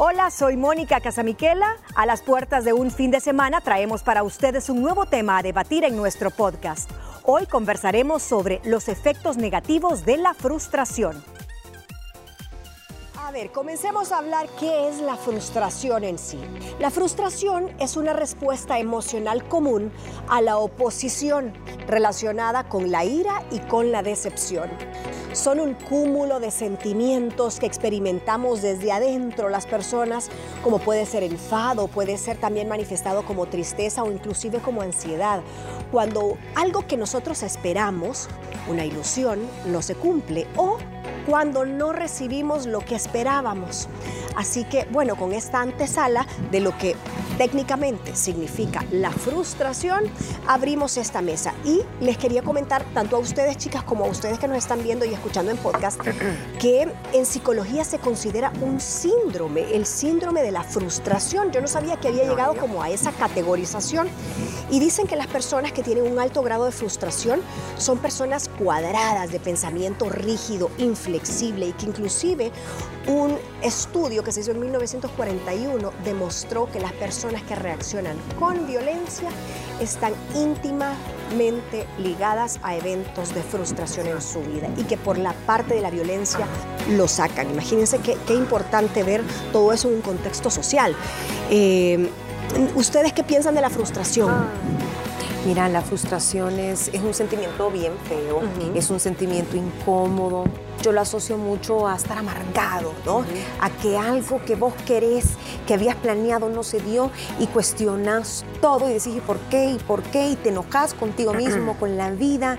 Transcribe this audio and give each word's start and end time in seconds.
Hola, 0.00 0.30
soy 0.30 0.56
Mónica 0.56 1.00
Casamiquela. 1.00 1.76
A 1.96 2.06
las 2.06 2.22
puertas 2.22 2.64
de 2.64 2.72
un 2.72 2.92
fin 2.92 3.10
de 3.10 3.18
semana 3.18 3.60
traemos 3.60 4.04
para 4.04 4.22
ustedes 4.22 4.68
un 4.68 4.80
nuevo 4.80 5.06
tema 5.06 5.38
a 5.38 5.42
debatir 5.42 5.82
en 5.82 5.96
nuestro 5.96 6.30
podcast. 6.30 6.88
Hoy 7.24 7.46
conversaremos 7.46 8.22
sobre 8.22 8.60
los 8.62 8.88
efectos 8.88 9.38
negativos 9.38 10.04
de 10.04 10.18
la 10.18 10.34
frustración. 10.34 11.20
A 13.28 13.30
ver, 13.30 13.52
comencemos 13.52 14.10
a 14.10 14.18
hablar 14.20 14.48
qué 14.58 14.88
es 14.88 15.00
la 15.02 15.14
frustración 15.14 16.02
en 16.02 16.16
sí. 16.16 16.38
La 16.78 16.90
frustración 16.90 17.70
es 17.78 17.98
una 17.98 18.14
respuesta 18.14 18.78
emocional 18.78 19.46
común 19.46 19.92
a 20.28 20.40
la 20.40 20.56
oposición 20.56 21.52
relacionada 21.86 22.70
con 22.70 22.90
la 22.90 23.04
ira 23.04 23.42
y 23.50 23.58
con 23.58 23.92
la 23.92 24.02
decepción. 24.02 24.70
Son 25.34 25.60
un 25.60 25.74
cúmulo 25.74 26.40
de 26.40 26.50
sentimientos 26.50 27.60
que 27.60 27.66
experimentamos 27.66 28.62
desde 28.62 28.92
adentro 28.92 29.50
las 29.50 29.66
personas, 29.66 30.30
como 30.64 30.78
puede 30.78 31.04
ser 31.04 31.22
enfado, 31.22 31.86
puede 31.86 32.16
ser 32.16 32.38
también 32.38 32.66
manifestado 32.66 33.26
como 33.26 33.44
tristeza 33.44 34.04
o 34.04 34.10
inclusive 34.10 34.60
como 34.60 34.80
ansiedad. 34.80 35.42
Cuando 35.92 36.38
algo 36.54 36.86
que 36.86 36.96
nosotros 36.96 37.42
esperamos, 37.42 38.26
una 38.70 38.86
ilusión, 38.86 39.46
no 39.66 39.82
se 39.82 39.94
cumple 39.94 40.46
o 40.56 40.78
cuando 41.26 41.66
no 41.66 41.92
recibimos 41.92 42.66
lo 42.66 42.80
que 42.80 42.94
esperábamos. 42.94 43.88
Así 44.36 44.64
que, 44.64 44.86
bueno, 44.90 45.16
con 45.16 45.32
esta 45.32 45.60
antesala 45.60 46.26
de 46.52 46.60
lo 46.60 46.76
que 46.78 46.94
técnicamente 47.38 48.14
significa 48.16 48.84
la 48.90 49.10
frustración, 49.10 50.04
abrimos 50.46 50.96
esta 50.96 51.22
mesa. 51.22 51.54
Y 51.64 51.80
les 52.00 52.18
quería 52.18 52.42
comentar, 52.42 52.84
tanto 52.94 53.16
a 53.16 53.18
ustedes 53.20 53.56
chicas 53.56 53.82
como 53.84 54.04
a 54.04 54.08
ustedes 54.08 54.38
que 54.38 54.48
nos 54.48 54.58
están 54.58 54.82
viendo 54.82 55.04
y 55.04 55.12
escuchando 55.14 55.50
en 55.50 55.56
podcast, 55.56 56.00
que 56.60 56.88
en 57.12 57.26
psicología 57.26 57.84
se 57.84 57.98
considera 57.98 58.52
un 58.60 58.80
síndrome, 58.80 59.74
el 59.74 59.86
síndrome 59.86 60.42
de 60.42 60.52
la 60.52 60.62
frustración. 60.62 61.50
Yo 61.50 61.60
no 61.60 61.68
sabía 61.68 61.96
que 61.96 62.08
había 62.08 62.24
llegado 62.24 62.54
como 62.56 62.82
a 62.82 62.90
esa 62.90 63.12
categorización. 63.12 64.08
Y 64.70 64.80
dicen 64.80 65.06
que 65.06 65.16
las 65.16 65.28
personas 65.28 65.72
que 65.72 65.82
tienen 65.82 66.10
un 66.10 66.18
alto 66.18 66.42
grado 66.42 66.66
de 66.66 66.72
frustración 66.72 67.40
son 67.78 67.98
personas 67.98 68.50
cuadradas, 68.58 69.32
de 69.32 69.40
pensamiento 69.40 70.10
rígido, 70.10 70.70
inflexible 70.98 71.68
y 71.68 71.72
que 71.72 71.86
inclusive 71.86 72.50
un 73.06 73.38
estudio 73.62 74.22
que 74.22 74.32
se 74.32 74.40
hizo 74.40 74.50
en 74.50 74.60
1941 74.60 75.92
demostró 76.04 76.70
que 76.70 76.80
las 76.80 76.92
personas 76.92 77.42
que 77.42 77.54
reaccionan 77.54 78.16
con 78.38 78.66
violencia 78.66 79.30
están 79.80 80.12
íntimamente 80.34 81.86
ligadas 81.98 82.58
a 82.62 82.76
eventos 82.76 83.34
de 83.34 83.42
frustración 83.42 84.08
en 84.08 84.20
su 84.20 84.40
vida 84.40 84.68
y 84.76 84.82
que 84.84 84.96
por 84.96 85.18
la 85.18 85.32
parte 85.46 85.74
de 85.74 85.80
la 85.80 85.90
violencia 85.90 86.46
lo 86.90 87.06
sacan. 87.06 87.50
Imagínense 87.50 87.98
qué, 87.98 88.16
qué 88.26 88.34
importante 88.34 89.02
ver 89.04 89.22
todo 89.52 89.72
eso 89.72 89.88
en 89.88 89.94
un 89.94 90.02
contexto 90.02 90.50
social. 90.50 90.94
Eh, 91.50 92.10
¿Ustedes 92.74 93.12
qué 93.12 93.22
piensan 93.22 93.54
de 93.54 93.60
la 93.60 93.70
frustración? 93.70 94.30
Mira, 95.46 95.68
la 95.68 95.82
frustración 95.82 96.58
es, 96.58 96.88
es 96.88 97.00
un 97.00 97.14
sentimiento 97.14 97.70
bien 97.70 97.92
feo, 98.08 98.42
es 98.74 98.90
un 98.90 99.00
sentimiento 99.00 99.56
incómodo. 99.56 100.44
Yo 100.82 100.92
lo 100.92 101.00
asocio 101.00 101.36
mucho 101.36 101.88
a 101.88 101.96
estar 101.96 102.18
amargado, 102.18 102.92
¿no? 103.04 103.24
A 103.60 103.70
que 103.70 103.96
algo 103.96 104.40
que 104.44 104.54
vos 104.54 104.74
querés, 104.86 105.30
que 105.66 105.74
habías 105.74 105.96
planeado, 105.96 106.48
no 106.48 106.62
se 106.62 106.80
dio 106.80 107.10
y 107.40 107.46
cuestionas 107.46 108.44
todo 108.60 108.88
y 108.88 108.94
decís, 108.94 109.16
¿y 109.16 109.20
por 109.20 109.38
qué? 109.50 109.72
¿Y 109.72 109.78
por 109.78 110.02
qué? 110.02 110.30
Y 110.30 110.36
te 110.36 110.50
enojas 110.50 110.94
contigo 110.94 111.32
mismo, 111.34 111.76
con 111.80 111.96
la 111.96 112.10
vida, 112.10 112.58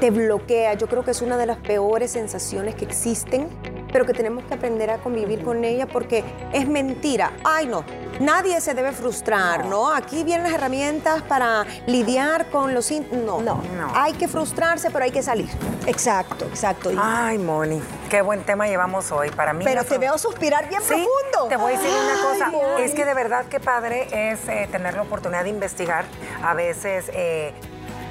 te 0.00 0.10
bloquea. 0.10 0.74
Yo 0.74 0.88
creo 0.88 1.04
que 1.04 1.12
es 1.12 1.22
una 1.22 1.36
de 1.36 1.46
las 1.46 1.58
peores 1.58 2.12
sensaciones 2.12 2.74
que 2.74 2.84
existen, 2.84 3.48
pero 3.92 4.06
que 4.06 4.14
tenemos 4.14 4.44
que 4.44 4.54
aprender 4.54 4.90
a 4.90 4.98
convivir 4.98 5.44
con 5.44 5.64
ella 5.64 5.86
porque 5.86 6.24
es 6.52 6.66
mentira. 6.66 7.32
Ay, 7.44 7.66
no, 7.66 7.84
Nadie 8.20 8.60
se 8.60 8.74
debe 8.74 8.92
frustrar, 8.92 9.64
¿no? 9.64 9.92
Aquí 9.92 10.22
vienen 10.22 10.44
las 10.44 10.52
herramientas 10.52 11.22
para 11.22 11.64
lidiar 11.86 12.46
con 12.50 12.72
los... 12.72 12.90
No, 12.90 13.40
no, 13.40 13.62
no. 13.76 13.92
Hay 13.94 14.12
que 14.12 14.28
frustrarse, 14.28 14.90
pero 14.90 15.04
hay 15.04 15.10
que 15.10 15.22
salir. 15.22 15.48
Exacto, 15.86 16.44
exacto. 16.44 16.90
Ay, 16.96 17.38
Moni, 17.38 17.82
qué 18.10 18.22
buen 18.22 18.44
tema 18.44 18.68
llevamos 18.68 19.10
hoy. 19.10 19.30
Para 19.30 19.52
mí... 19.52 19.64
Pero 19.64 19.82
te 19.84 19.98
veo 19.98 20.18
suspirar 20.18 20.68
bien 20.68 20.82
profundo. 20.82 21.48
te 21.48 21.56
voy 21.56 21.74
a 21.74 21.78
decir 21.78 21.90
una 21.90 22.22
cosa. 22.22 22.82
Es 22.82 22.94
que 22.94 23.04
de 23.04 23.14
verdad 23.14 23.46
qué 23.46 23.58
padre 23.58 24.30
es 24.30 24.46
eh, 24.48 24.68
tener 24.70 24.94
la 24.94 25.02
oportunidad 25.02 25.42
de 25.44 25.50
investigar. 25.50 26.04
A 26.44 26.54
veces... 26.54 27.10
Eh, 27.14 27.52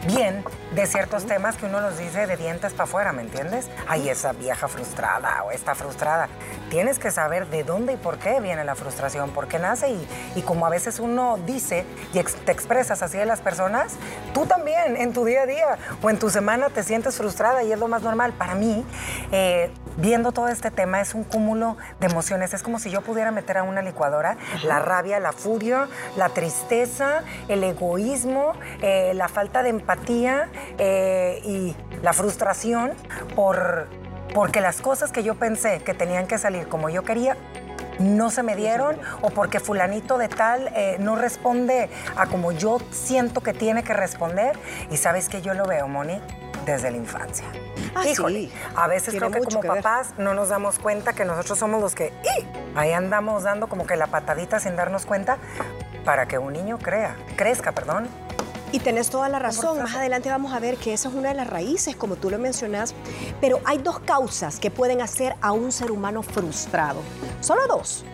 bien 0.07 0.44
de 0.73 0.85
ciertos 0.88 1.25
temas 1.25 1.57
que 1.57 1.66
uno 1.66 1.81
los 1.81 1.97
dice 1.97 2.25
de 2.28 2.38
dientes 2.38 2.73
para 2.73 2.85
afuera, 2.85 3.12
¿me 3.12 3.22
entiendes? 3.22 3.69
Ay, 3.88 4.09
esa 4.09 4.34
vieja 4.34 4.67
frustrada 4.67 5.44
o 5.44 5.51
está 5.51 5.75
frustrada. 5.75 6.28
Tienes 6.69 7.00
que 7.00 7.12
saber 7.12 7.47
de 7.47 7.63
dónde 7.63 7.94
y 7.94 7.97
por 7.97 8.17
qué 8.17 8.40
viene 8.40 8.63
la 8.63 8.75
frustración, 8.75 9.31
por 9.31 9.47
qué 9.47 9.59
nace 9.59 9.90
y, 9.90 10.07
y 10.35 10.41
como 10.41 10.66
a 10.66 10.69
veces 10.69 11.00
uno 11.00 11.38
dice 11.45 11.85
y 12.13 12.23
te 12.23 12.51
expresas 12.51 13.01
así 13.01 13.17
de 13.17 13.25
las 13.25 13.41
personas, 13.41 13.94
tú 14.34 14.45
también 14.45 14.95
en 14.97 15.13
tu 15.13 15.25
día 15.25 15.44
a 15.44 15.45
día 15.45 15.78
o 16.01 16.09
en 16.09 16.17
tu 16.17 16.29
semana 16.29 16.69
te 16.69 16.84
sientes 16.84 17.17
frustrada 17.17 17.63
y 17.63 17.72
es 17.72 17.79
lo 17.79 17.88
más 17.88 18.01
normal. 18.01 18.34
Para 18.34 18.56
mí, 18.56 18.85
eh, 19.31 19.72
viendo 19.97 20.31
todo 20.31 20.47
este 20.47 20.72
tema 20.72 21.01
es 21.01 21.13
un 21.13 21.23
cúmulo 21.23 21.78
de 22.00 22.07
emociones. 22.07 22.53
Es 22.53 22.63
como 22.63 22.79
si 22.79 22.90
yo 22.90 23.01
pudiera 23.01 23.31
meter 23.31 23.57
a 23.57 23.63
una 23.63 23.81
licuadora 23.81 24.38
la 24.63 24.79
rabia, 24.79 25.19
la 25.19 25.34
furia, 25.34 25.88
la 26.16 26.29
tristeza, 26.29 27.23
el 27.50 27.63
egoísmo, 27.63 28.53
eh, 28.81 29.11
la 29.13 29.28
falta 29.28 29.61
de 29.63 29.69
empatía 29.69 29.91
eh, 30.78 31.41
y 31.44 31.75
la 32.02 32.13
frustración 32.13 32.91
por, 33.35 33.88
porque 34.34 34.62
las 34.62 34.81
cosas 34.81 35.12
que 35.12 35.24
yo 35.24 35.35
pensé 35.35 35.79
que 35.79 35.94
tenían 35.94 36.28
que 36.28 36.38
salir 36.38 36.68
como 36.68 36.90
yo 36.90 37.03
quería, 37.03 37.38
no 38.00 38.31
se 38.31 38.44
me 38.44 38.56
dieron 38.56 38.97
o 39.22 39.29
porque 39.29 39.59
fulanito 39.59 40.18
de 40.18 40.28
tal 40.28 40.72
eh, 40.75 40.97
no 41.00 41.16
responde 41.16 41.90
a 42.16 42.28
como 42.28 42.52
yo 42.52 42.79
siento 42.91 43.41
que 43.41 43.53
tiene 43.53 43.84
que 43.84 43.94
responder. 43.94 44.57
Y 44.90 44.97
sabes 44.97 45.29
que 45.29 45.41
yo 45.41 45.53
lo 45.53 45.66
veo, 45.66 45.88
Moni, 45.88 46.19
desde 46.66 46.91
la 46.91 46.97
infancia. 46.97 47.46
Ah, 47.94 48.08
Híjole, 48.08 48.50
a 48.75 48.88
veces 48.88 49.13
creo 49.16 49.31
que 49.31 49.41
como 49.41 49.62
papás 49.62 50.13
no 50.18 50.34
nos 50.34 50.50
damos 50.50 50.79
cuenta 50.79 51.13
que 51.13 51.25
nosotros 51.25 51.59
somos 51.59 51.81
los 51.81 51.94
que 51.94 52.13
ahí 52.75 52.94
andamos 52.94 53.44
dando 53.44 53.68
como 53.68 53.85
que 53.85 53.96
la 53.96 54.08
patadita 54.08 54.59
sin 54.59 54.75
darnos 54.75 55.06
cuenta 55.06 55.38
para 56.06 56.25
que 56.25 56.38
un 56.38 56.53
niño 56.53 56.79
crea, 56.79 57.16
crezca, 57.35 57.73
perdón, 57.73 58.08
y 58.71 58.79
tenés 58.79 59.09
toda 59.09 59.29
la 59.29 59.39
razón. 59.39 59.79
Más 59.79 59.95
adelante 59.95 60.29
vamos 60.29 60.53
a 60.53 60.59
ver 60.59 60.77
que 60.77 60.93
esa 60.93 61.09
es 61.09 61.15
una 61.15 61.29
de 61.29 61.35
las 61.35 61.47
raíces, 61.47 61.95
como 61.95 62.15
tú 62.15 62.29
lo 62.29 62.39
mencionas. 62.39 62.93
Pero 63.39 63.59
hay 63.65 63.77
dos 63.79 63.99
causas 63.99 64.59
que 64.59 64.71
pueden 64.71 65.01
hacer 65.01 65.35
a 65.41 65.51
un 65.51 65.71
ser 65.71 65.91
humano 65.91 66.23
frustrado. 66.23 67.01
Solo 67.41 67.67
dos. 67.67 68.05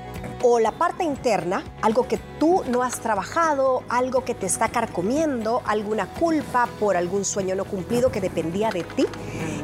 O 0.44 0.59
la 0.59 0.72
parte 0.72 1.03
interna, 1.03 1.63
algo 1.81 2.07
que 2.07 2.19
tú 2.40 2.63
no 2.69 2.84
has 2.84 3.00
trabajado, 3.00 3.84
algo 3.90 4.23
que 4.23 4.35
te 4.35 4.46
está 4.46 4.69
carcomiendo, 4.69 5.62
alguna 5.66 6.07
culpa 6.07 6.67
por 6.79 6.96
algún 6.96 7.25
sueño 7.25 7.56
no 7.56 7.66
cumplido 7.66 8.12
que 8.12 8.22
dependía 8.22 8.69
de 8.69 8.84
ti. 8.84 9.06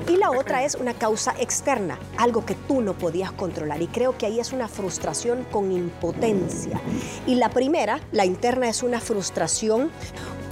Y 0.10 0.18
la 0.18 0.32
otra 0.32 0.64
es 0.64 0.76
una 0.76 0.94
causa 0.94 1.34
externa, 1.40 1.98
algo 2.18 2.46
que 2.46 2.56
tú 2.56 2.82
no 2.82 2.94
podías 2.94 3.32
controlar. 3.32 3.82
Y 3.82 3.88
creo 3.88 4.18
que 4.18 4.26
ahí 4.26 4.40
es 4.40 4.52
una 4.52 4.68
frustración 4.68 5.46
con 5.52 5.72
impotencia. 5.72 6.82
Y 7.26 7.36
la 7.36 7.50
primera, 7.50 8.00
la 8.12 8.26
interna, 8.26 8.68
es 8.68 8.84
una 8.84 9.00
frustración 9.00 9.92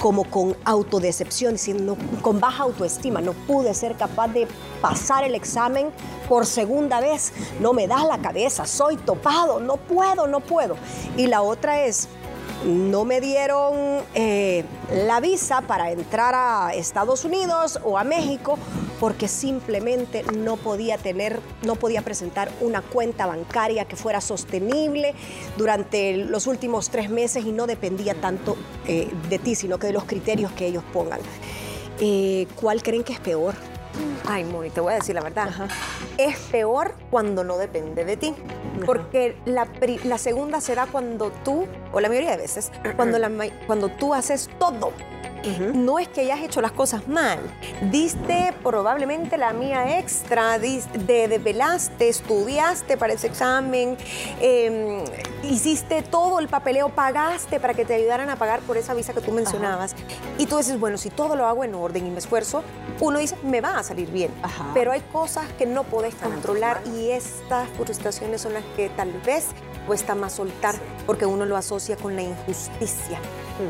como 0.02 0.24
con 0.24 0.58
autodecepción, 0.66 1.54
diciendo, 1.54 1.96
con 2.24 2.40
baja 2.40 2.64
autoestima, 2.64 3.22
no 3.22 3.34
pude 3.34 3.72
ser 3.76 3.96
capaz 3.96 4.30
de 4.30 4.48
pasar 4.82 5.24
el 5.24 5.36
examen 5.36 5.92
por 6.28 6.48
segunda 6.48 7.00
vez, 7.00 7.32
no 7.60 7.72
me 7.74 7.88
da 7.88 8.04
la 8.06 8.18
cabeza, 8.18 8.66
soy 8.66 8.98
topado, 8.98 9.60
no 9.60 9.78
puedo, 9.78 10.26
no 10.26 10.40
puedo. 10.40 10.76
Y 11.18 11.28
la 11.28 11.44
otra 11.44 11.86
es, 11.86 12.08
no 12.66 13.06
me 13.06 13.22
dieron 13.22 14.02
eh, 14.16 14.66
la 14.92 15.20
visa 15.20 15.62
para 15.62 15.92
entrar 15.92 16.34
a 16.34 16.74
Estados 16.74 17.24
Unidos 17.24 17.80
o 17.84 18.00
a 18.00 18.04
México 18.04 18.58
porque 19.02 19.28
simplemente 19.28 20.24
no 20.38 20.58
podía 20.58 20.96
tener, 20.96 21.40
no 21.64 21.76
podía 21.76 22.04
presentar 22.04 22.52
una 22.62 22.84
cuenta 22.84 23.26
bancaria 23.26 23.86
que 23.86 23.96
fuera 23.96 24.22
sostenible 24.22 25.16
durante 25.58 26.18
los 26.18 26.46
últimos 26.46 26.92
tres 26.92 27.10
meses 27.10 27.44
y 27.44 27.52
no 27.52 27.66
dependía 27.66 28.14
tanto 28.14 28.56
eh, 28.88 29.10
de 29.28 29.40
ti, 29.40 29.56
sino 29.56 29.80
que 29.80 29.88
de 29.88 29.94
los 29.94 30.04
criterios 30.04 30.52
que 30.52 30.68
ellos 30.68 30.84
pongan. 30.94 31.20
Eh, 32.00 32.46
¿Cuál 32.54 32.84
creen 32.84 33.04
que 33.04 33.14
es 33.14 33.20
peor? 33.20 33.56
Ay, 34.28 34.44
Moni, 34.44 34.70
te 34.70 34.82
voy 34.82 34.94
a 34.94 34.98
decir 34.98 35.16
la 35.16 35.24
verdad. 35.24 35.50
Es 36.20 36.38
peor 36.52 36.94
cuando 37.10 37.44
no 37.44 37.58
depende 37.58 38.06
de 38.06 38.18
ti. 38.18 38.36
Porque 38.86 39.36
la, 39.46 39.68
la, 40.04 40.18
segunda 40.20 40.62
será 40.62 40.86
cuando 40.86 41.32
tú, 41.44 41.66
o 41.92 42.00
la 42.00 42.08
mayoría 42.08 42.32
de 42.32 42.38
veces, 42.38 42.72
cuando, 42.96 43.18
la, 43.18 43.32
cuando 43.66 43.90
tú 43.90 44.14
haces 44.14 44.48
todo 44.60 44.94
no 45.74 46.00
es 46.00 46.08
que 46.08 46.22
hayas 46.22 46.42
hecho 46.42 46.62
las 46.62 46.72
cosas 46.72 47.08
mal. 47.08 47.40
Diste 47.92 48.54
probablemente 48.64 49.38
la 49.38 49.54
mía 49.54 49.98
extra, 50.00 50.60
de, 50.60 50.82
desvelaste, 51.28 52.10
estudiaste 52.10 52.98
para 52.98 53.14
ese 53.14 53.28
examen, 53.28 53.98
em, 54.40 55.04
hiciste 55.44 56.02
todo 56.02 56.40
el 56.40 56.48
papeleo, 56.48 56.90
pagaste 56.90 57.60
para 57.60 57.74
que 57.74 57.86
te 57.86 57.94
ayudaran 57.94 58.30
a 58.30 58.36
pagar 58.36 58.62
por 58.62 58.78
esa 58.78 58.94
visa 58.94 59.14
que 59.14 59.22
tú 59.22 59.32
mencionabas. 59.32 59.96
Y 60.38 60.46
tú 60.46 60.58
dices, 60.58 60.80
bueno, 60.80 60.98
si 60.98 61.10
todo 61.10 61.36
lo 61.36 61.46
hago 61.46 61.64
en 61.64 61.76
orden 61.76 62.08
y 62.08 62.12
me 62.12 62.20
esfuerzo, 62.20 62.64
uno 63.00 63.20
dice, 63.20 63.36
me 63.44 63.62
va 63.62 63.80
a 63.80 63.84
salir 63.84 64.10
bien. 64.12 64.32
Pero 64.74 64.92
hay 64.92 65.02
cosas 65.12 65.46
que 65.58 65.66
no 65.66 65.84
puedes 65.84 66.16
controlar 66.16 66.82
y 66.96 67.12
estas 67.12 67.70
frustraciones 67.70 68.42
son 68.42 68.54
las 68.54 68.64
que 68.76 68.90
tal 68.90 69.12
vez 69.26 69.48
cuesta 69.88 70.16
más 70.16 70.34
soltar 70.34 70.76
porque 71.06 71.26
uno 71.26 71.46
lo 71.46 71.58
asocia 71.58 71.98
con 71.98 72.16
la 72.16 72.22
injusticia. 72.22 73.20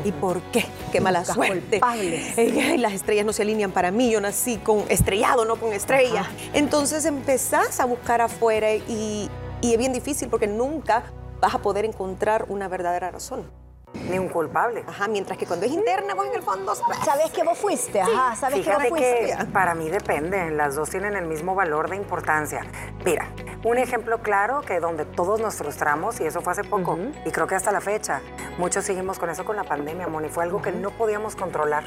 ¿Y 0.04 0.12
por 0.12 0.40
qué? 0.42 0.64
Qué 0.90 1.00
mala 1.00 1.24
suerte. 1.24 1.80
las 2.78 2.92
estrellas 2.92 3.26
no 3.26 3.32
se 3.32 3.42
alinean 3.42 3.72
para 3.72 3.90
mí, 3.90 4.10
yo 4.10 4.20
nací 4.20 4.56
con 4.58 4.84
estrellado, 4.88 5.44
no 5.44 5.56
con 5.56 5.72
estrella. 5.72 6.28
Entonces 6.52 7.04
empezás 7.04 7.80
a 7.80 7.84
buscar 7.84 8.20
afuera 8.20 8.74
y, 8.74 9.30
y 9.60 9.72
es 9.72 9.78
bien 9.78 9.92
difícil 9.92 10.28
porque 10.28 10.46
nunca 10.46 11.04
vas 11.40 11.54
a 11.54 11.58
poder 11.58 11.84
encontrar 11.84 12.46
una 12.48 12.68
verdadera 12.68 13.10
razón. 13.10 13.61
Ni 13.94 14.18
un 14.18 14.28
culpable. 14.28 14.84
Ajá, 14.86 15.06
mientras 15.08 15.38
que 15.38 15.46
cuando 15.46 15.66
es 15.66 15.72
interna, 15.72 16.14
vos 16.14 16.26
en 16.26 16.34
el 16.34 16.42
fondo 16.42 16.74
sabes 16.74 17.30
que 17.30 17.42
vos 17.42 17.58
fuiste. 17.58 18.00
Ajá, 18.00 18.34
sabes 18.36 18.64
que 18.64 18.72
vos 18.72 18.84
fuiste. 18.88 19.36
Que 19.38 19.44
para 19.52 19.74
mí 19.74 19.90
depende, 19.90 20.50
las 20.50 20.74
dos 20.74 20.90
tienen 20.90 21.14
el 21.14 21.26
mismo 21.26 21.54
valor 21.54 21.90
de 21.90 21.96
importancia. 21.96 22.62
Mira, 23.04 23.28
un 23.64 23.78
ejemplo 23.78 24.22
claro 24.22 24.62
que 24.62 24.80
donde 24.80 25.04
todos 25.04 25.40
nos 25.40 25.54
frustramos, 25.56 26.20
y 26.20 26.24
eso 26.24 26.40
fue 26.40 26.52
hace 26.52 26.64
poco, 26.64 26.98
y 27.24 27.30
creo 27.30 27.46
que 27.46 27.54
hasta 27.54 27.70
la 27.70 27.80
fecha, 27.80 28.20
muchos 28.58 28.84
seguimos 28.84 29.18
con 29.18 29.30
eso 29.30 29.44
con 29.44 29.56
la 29.56 29.64
pandemia, 29.64 30.08
Moni, 30.08 30.28
fue 30.28 30.42
algo 30.42 30.60
que 30.62 30.72
no 30.72 30.90
podíamos 30.90 31.36
controlar. 31.36 31.84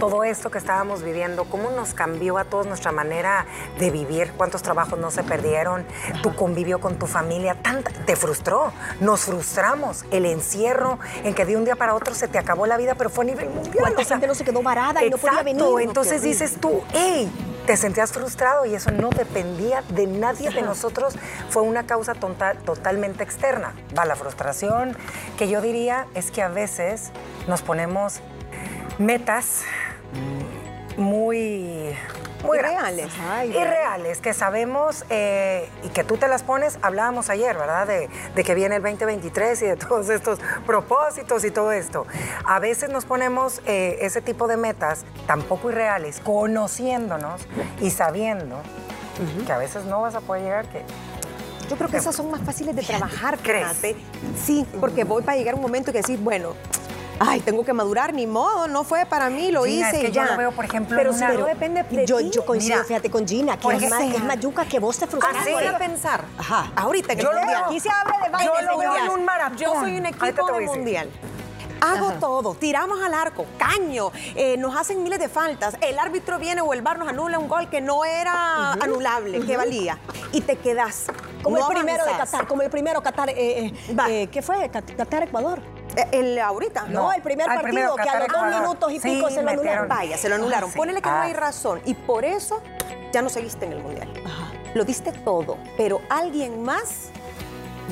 Todo 0.00 0.24
esto 0.24 0.50
que 0.50 0.58
estábamos 0.58 1.02
viviendo, 1.02 1.44
cómo 1.44 1.70
nos 1.70 1.94
cambió 1.94 2.38
a 2.38 2.44
todos 2.44 2.66
nuestra 2.66 2.90
manera 2.90 3.46
de 3.78 3.90
vivir, 3.90 4.32
cuántos 4.36 4.62
trabajos 4.62 4.98
no 4.98 5.10
se 5.10 5.22
perdieron, 5.22 5.86
tu 6.22 6.34
convivio 6.34 6.80
con 6.80 6.98
tu 6.98 7.06
familia, 7.06 7.54
tanta, 7.62 7.92
te 7.92 8.16
frustró, 8.16 8.72
nos 9.00 9.20
frustramos, 9.22 10.04
el 10.10 10.26
encierro 10.26 10.98
en 11.22 11.33
que 11.34 11.44
de 11.44 11.56
un 11.56 11.64
día 11.64 11.76
para 11.76 11.94
otro 11.94 12.14
se 12.14 12.28
te 12.28 12.38
acabó 12.38 12.66
la 12.66 12.76
vida, 12.76 12.94
pero 12.94 13.10
fue 13.10 13.24
a 13.24 13.28
nivel 13.28 13.50
mundial. 13.50 13.76
¿Cuánta 13.78 14.04
gente 14.04 14.26
no 14.26 14.34
se 14.34 14.44
quedó 14.44 14.62
varada 14.62 15.04
y 15.04 15.10
no 15.10 15.18
podía 15.18 15.42
venir? 15.42 15.62
Entonces 15.80 16.22
dices 16.22 16.58
tú, 16.60 16.82
hey, 16.92 17.30
te 17.66 17.76
sentías 17.76 18.12
frustrado 18.12 18.66
y 18.66 18.74
eso 18.74 18.90
no 18.90 19.10
dependía 19.10 19.82
de 19.88 20.06
nadie 20.06 20.50
de 20.50 20.62
nosotros, 20.62 21.14
fue 21.48 21.62
una 21.62 21.86
causa 21.86 22.14
total, 22.14 22.58
totalmente 22.58 23.24
externa. 23.24 23.74
Va 23.96 24.04
la 24.04 24.16
frustración, 24.16 24.96
que 25.38 25.48
yo 25.48 25.60
diría 25.60 26.06
es 26.14 26.30
que 26.30 26.42
a 26.42 26.48
veces 26.48 27.10
nos 27.48 27.62
ponemos 27.62 28.20
metas 28.98 29.62
muy 30.96 31.94
muy 32.44 32.58
irreales. 32.58 33.12
irreales, 33.48 34.20
que 34.20 34.34
sabemos 34.34 35.04
eh, 35.10 35.68
y 35.82 35.88
que 35.88 36.04
tú 36.04 36.16
te 36.16 36.28
las 36.28 36.42
pones, 36.42 36.78
hablábamos 36.82 37.30
ayer, 37.30 37.56
¿verdad? 37.56 37.86
De, 37.86 38.44
que 38.44 38.54
viene 38.54 38.76
el 38.76 38.82
2023 38.82 39.62
y 39.62 39.66
de 39.66 39.76
todos 39.88 40.08
estos 40.10 40.38
propósitos 40.66 41.44
y 41.44 41.50
todo 41.50 41.72
esto. 41.72 42.06
A 42.44 42.58
veces 42.58 42.90
nos 42.90 43.04
ponemos 43.04 43.60
eh, 43.66 43.98
ese 44.00 44.20
tipo 44.20 44.46
de 44.46 44.56
metas 44.56 45.04
tampoco 45.26 45.70
irreales, 45.70 46.20
conociéndonos 46.20 47.40
y 47.80 47.90
sabiendo 47.90 48.56
que 49.46 49.52
a 49.52 49.58
veces 49.58 49.84
no 49.84 50.00
vas 50.00 50.14
a 50.14 50.20
poder 50.20 50.42
llegar, 50.42 50.68
que 50.68 50.82
yo 51.68 51.76
creo 51.76 51.88
que 51.88 51.96
esas 51.96 52.14
son 52.14 52.30
más 52.30 52.42
fáciles 52.42 52.76
de 52.76 52.82
trabajar, 52.82 53.38
¿crees? 53.38 53.78
Sí, 54.44 54.66
porque 54.80 55.04
voy 55.04 55.22
para 55.22 55.38
llegar 55.38 55.54
un 55.54 55.62
momento 55.62 55.92
que 55.92 55.98
decir, 55.98 56.18
bueno, 56.18 56.54
ay, 57.20 57.40
tengo 57.40 57.64
que 57.64 57.72
madurar, 57.72 58.12
ni 58.12 58.26
modo, 58.26 58.68
no 58.68 58.84
fue 58.84 59.06
para 59.06 59.30
mí, 59.30 59.50
lo 59.50 59.66
hice 59.66 59.96
es 59.96 60.04
que 60.04 60.12
ya. 60.12 60.24
Yo 60.24 60.32
lo 60.32 60.38
veo, 60.38 60.52
por 60.52 60.64
ejemplo, 60.64 60.96
pero, 60.96 61.12
una... 61.12 61.28
pero 61.28 61.46
depende 61.46 61.82
de 61.82 62.06
yo, 62.06 62.18
ti. 62.18 62.30
Yo 62.30 62.44
coincido, 62.44 62.82
fíjate, 62.84 63.10
con 63.10 63.26
Gina, 63.26 63.58
que 63.58 63.68
es, 63.68 63.90
más, 63.90 64.02
es 64.02 64.24
más 64.24 64.40
yuca 64.40 64.64
que 64.64 64.78
vos 64.78 64.98
te 64.98 65.06
frustras. 65.06 65.36
Así 65.36 65.52
voy 65.52 65.66
a 65.66 65.78
pensar. 65.78 66.24
Ajá. 66.38 66.72
Ahorita 66.76 67.16
que 67.16 67.22
yo 67.22 67.30
aquí 67.66 67.80
se 67.80 67.88
habla 67.90 68.18
de 68.24 68.30
baile, 68.30 68.50
Yo 68.60 68.66
lo 68.66 68.78
veo 68.78 68.96
en 68.96 69.10
un 69.10 69.24
maratón. 69.24 69.58
Yo 69.58 69.74
soy 69.74 69.96
un 69.96 70.06
equipo 70.06 70.52
de 70.52 70.66
mundial. 70.66 71.10
Hago 71.80 72.12
todo, 72.12 72.54
tiramos 72.54 73.02
al 73.02 73.12
arco, 73.12 73.44
caño, 73.58 74.10
eh, 74.34 74.56
nos 74.56 74.74
hacen 74.74 75.02
miles 75.02 75.18
de 75.18 75.28
faltas, 75.28 75.76
el 75.82 75.98
árbitro 75.98 76.38
viene 76.38 76.62
o 76.62 76.72
el 76.72 76.80
bar 76.80 76.98
nos 76.98 77.08
anula 77.08 77.38
un 77.38 77.46
gol 77.46 77.68
que 77.68 77.82
no 77.82 78.06
era 78.06 78.72
anulable, 78.72 79.44
que 79.44 79.56
valía, 79.58 79.98
y 80.32 80.40
te 80.40 80.56
quedas. 80.56 81.06
Como 81.42 81.58
el 81.58 81.64
primero 81.74 82.06
de 82.06 82.12
Qatar, 82.12 82.46
como 82.46 82.62
el 82.62 82.70
primero 82.70 83.02
Qatar, 83.02 83.28
eh, 83.28 83.74
eh, 84.08 84.28
¿qué 84.32 84.40
fue? 84.40 84.70
Qatar-Ecuador. 84.70 85.60
El 86.12 86.38
ahorita. 86.38 86.86
No, 86.88 87.12
el 87.12 87.22
primer 87.22 87.46
partido 87.46 87.96
que 87.96 88.08
a 88.08 88.20
los 88.20 88.28
dos 88.28 88.60
minutos 88.60 88.92
y 88.92 89.00
pico 89.00 89.30
se 89.30 89.42
lo 89.42 89.50
anularon. 89.50 89.88
Vaya, 89.88 90.16
se 90.16 90.28
lo 90.28 90.34
anularon. 90.36 90.70
Ponele 90.72 91.00
que 91.00 91.08
no 91.08 91.20
hay 91.20 91.32
ah. 91.32 91.40
razón. 91.40 91.80
Y 91.84 91.94
por 91.94 92.24
eso 92.24 92.62
ya 93.12 93.22
no 93.22 93.28
seguiste 93.28 93.66
en 93.66 93.72
el 93.72 93.82
mundial. 93.82 94.08
Lo 94.74 94.84
diste 94.84 95.12
todo, 95.12 95.56
pero 95.76 96.00
alguien 96.10 96.62
más 96.62 97.10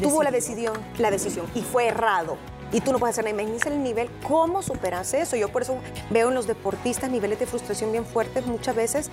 tuvo 0.01 0.23
la 0.23 0.31
decisión, 0.31 0.75
la 0.99 1.11
decisión 1.11 1.47
y 1.55 1.63
fue 1.63 1.87
errado 1.87 2.37
y 2.73 2.81
tú 2.81 2.93
no 2.93 2.99
puedes 2.99 3.15
hacer 3.15 3.25
nada. 3.25 3.35
Imagínense 3.43 3.69
el 3.69 3.83
nivel, 3.83 4.11
¿cómo 4.27 4.63
superas 4.63 5.15
eso? 5.15 5.37
Yo 5.37 5.49
por 5.51 5.63
eso 5.63 5.77
veo 6.11 6.29
en 6.29 6.35
los 6.35 6.47
deportistas 6.47 7.11
niveles 7.11 7.39
de 7.39 7.47
frustración 7.47 7.93
bien 7.93 8.05
fuertes 8.05 8.47
muchas 8.47 8.75
veces 8.75 9.11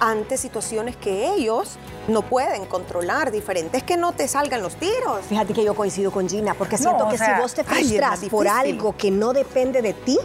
ante 0.00 0.36
situaciones 0.36 0.96
que 0.96 1.32
ellos 1.34 1.76
no 2.08 2.22
pueden 2.22 2.66
controlar, 2.66 3.30
diferentes 3.30 3.82
que 3.82 3.96
no 3.96 4.12
te 4.12 4.26
salgan 4.28 4.62
los 4.62 4.76
tiros. 4.76 5.24
Fíjate 5.28 5.52
que 5.52 5.64
yo 5.64 5.74
coincido 5.74 6.10
con 6.10 6.28
Gina, 6.28 6.54
porque 6.54 6.78
siento 6.78 7.08
que 7.08 7.18
si 7.18 7.30
vos 7.40 7.54
te 7.54 7.64
frustras 7.64 8.20
por 8.30 8.48
algo 8.48 8.96
que 8.96 9.10
no 9.10 9.32
depende 9.32 9.82
de 9.82 9.92
ti, 9.92 10.18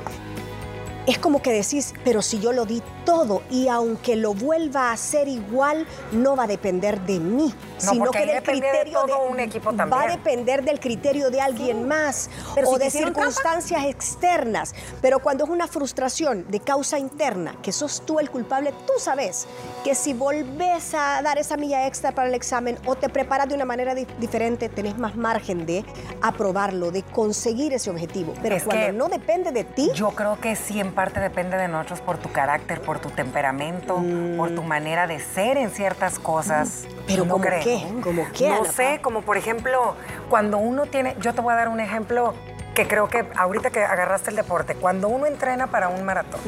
es 1.07 1.17
como 1.17 1.41
que 1.41 1.53
decís, 1.53 1.93
pero 2.03 2.21
si 2.21 2.39
yo 2.39 2.51
lo 2.51 2.65
di 2.65 2.83
todo 3.05 3.41
y 3.49 3.69
aunque 3.69 4.17
lo 4.17 4.33
vuelva 4.33 4.89
a 4.89 4.91
hacer 4.91 5.29
igual, 5.29 5.87
no 6.11 6.35
va 6.35 6.43
a 6.43 6.47
depender 6.47 6.99
de 7.01 7.21
mí, 7.21 7.53
sino 7.77 8.11
que 8.11 8.25
del 8.25 8.43
criterio 8.43 9.05
de, 9.05 9.13
un 9.13 9.39
equipo 9.39 9.71
también. 9.71 9.89
va 9.91 10.03
a 10.03 10.11
depender 10.11 10.65
del 10.65 10.81
criterio 10.81 11.31
de 11.31 11.39
alguien 11.39 11.87
más 11.87 12.29
o 12.65 12.77
de 12.77 12.91
circunstancias 12.91 13.85
externas. 13.85 14.75
Pero 15.01 15.19
cuando 15.19 15.45
es 15.45 15.49
una 15.49 15.67
frustración 15.67 16.45
de 16.49 16.59
causa 16.59 16.99
interna, 16.99 17.55
que 17.61 17.71
sos 17.71 18.05
tú 18.05 18.19
el 18.19 18.29
culpable, 18.29 18.73
tú 18.85 18.93
sabes 18.97 19.47
que 19.85 19.95
si 19.95 20.13
volvés 20.13 20.93
a 20.93 21.21
dar 21.21 21.37
esa 21.37 21.55
milla 21.55 21.87
extra 21.87 22.11
para 22.11 22.27
el 22.27 22.35
examen 22.35 22.77
o 22.85 22.95
te 22.95 23.07
preparas 23.07 23.47
de 23.47 23.55
una 23.55 23.65
manera 23.65 23.95
diferente, 23.95 24.67
tenés 24.67 24.97
más 24.97 25.15
margen 25.15 25.65
de 25.65 25.85
aprobarlo, 26.21 26.91
de 26.91 27.03
conseguir 27.03 27.71
ese 27.71 27.89
objetivo. 27.89 28.33
Pero 28.41 28.57
cuando 28.65 28.91
no 28.91 29.07
depende 29.07 29.53
de 29.53 29.63
ti, 29.63 29.89
yo 29.93 30.09
creo 30.09 30.37
que 30.41 30.57
siempre 30.57 30.96
parte 30.97 31.19
depende 31.19 31.57
de 31.57 31.67
nosotros 31.67 32.01
por 32.01 32.17
tu 32.17 32.31
carácter, 32.31 32.81
por 32.81 32.97
tu 32.97 33.11
temperamento, 33.11 34.01
por 34.35 34.49
tu 34.55 34.63
manera 34.63 35.05
de 35.05 35.19
ser 35.19 35.55
en 35.55 35.69
ciertas 35.69 36.17
cosas. 36.17 36.87
Pero 37.05 37.27
¿cómo 37.27 37.39
qué? 37.39 37.87
¿Cómo 38.01 38.25
qué? 38.33 38.49
No 38.49 38.65
sé, 38.65 38.99
como 39.03 39.21
por 39.21 39.37
ejemplo, 39.37 39.93
cuando 40.27 40.57
uno 40.57 40.87
tiene, 40.87 41.15
yo 41.21 41.35
te 41.35 41.41
voy 41.41 41.53
a 41.53 41.55
dar 41.55 41.69
un 41.69 41.79
ejemplo 41.79 42.33
que 42.73 42.87
creo 42.87 43.09
que 43.09 43.27
ahorita 43.35 43.69
que 43.69 43.83
agarraste 43.83 44.31
el 44.31 44.37
deporte, 44.37 44.73
cuando 44.73 45.07
uno 45.07 45.27
entrena 45.27 45.67
para 45.67 45.87
un 45.87 46.03
maratón, 46.03 46.41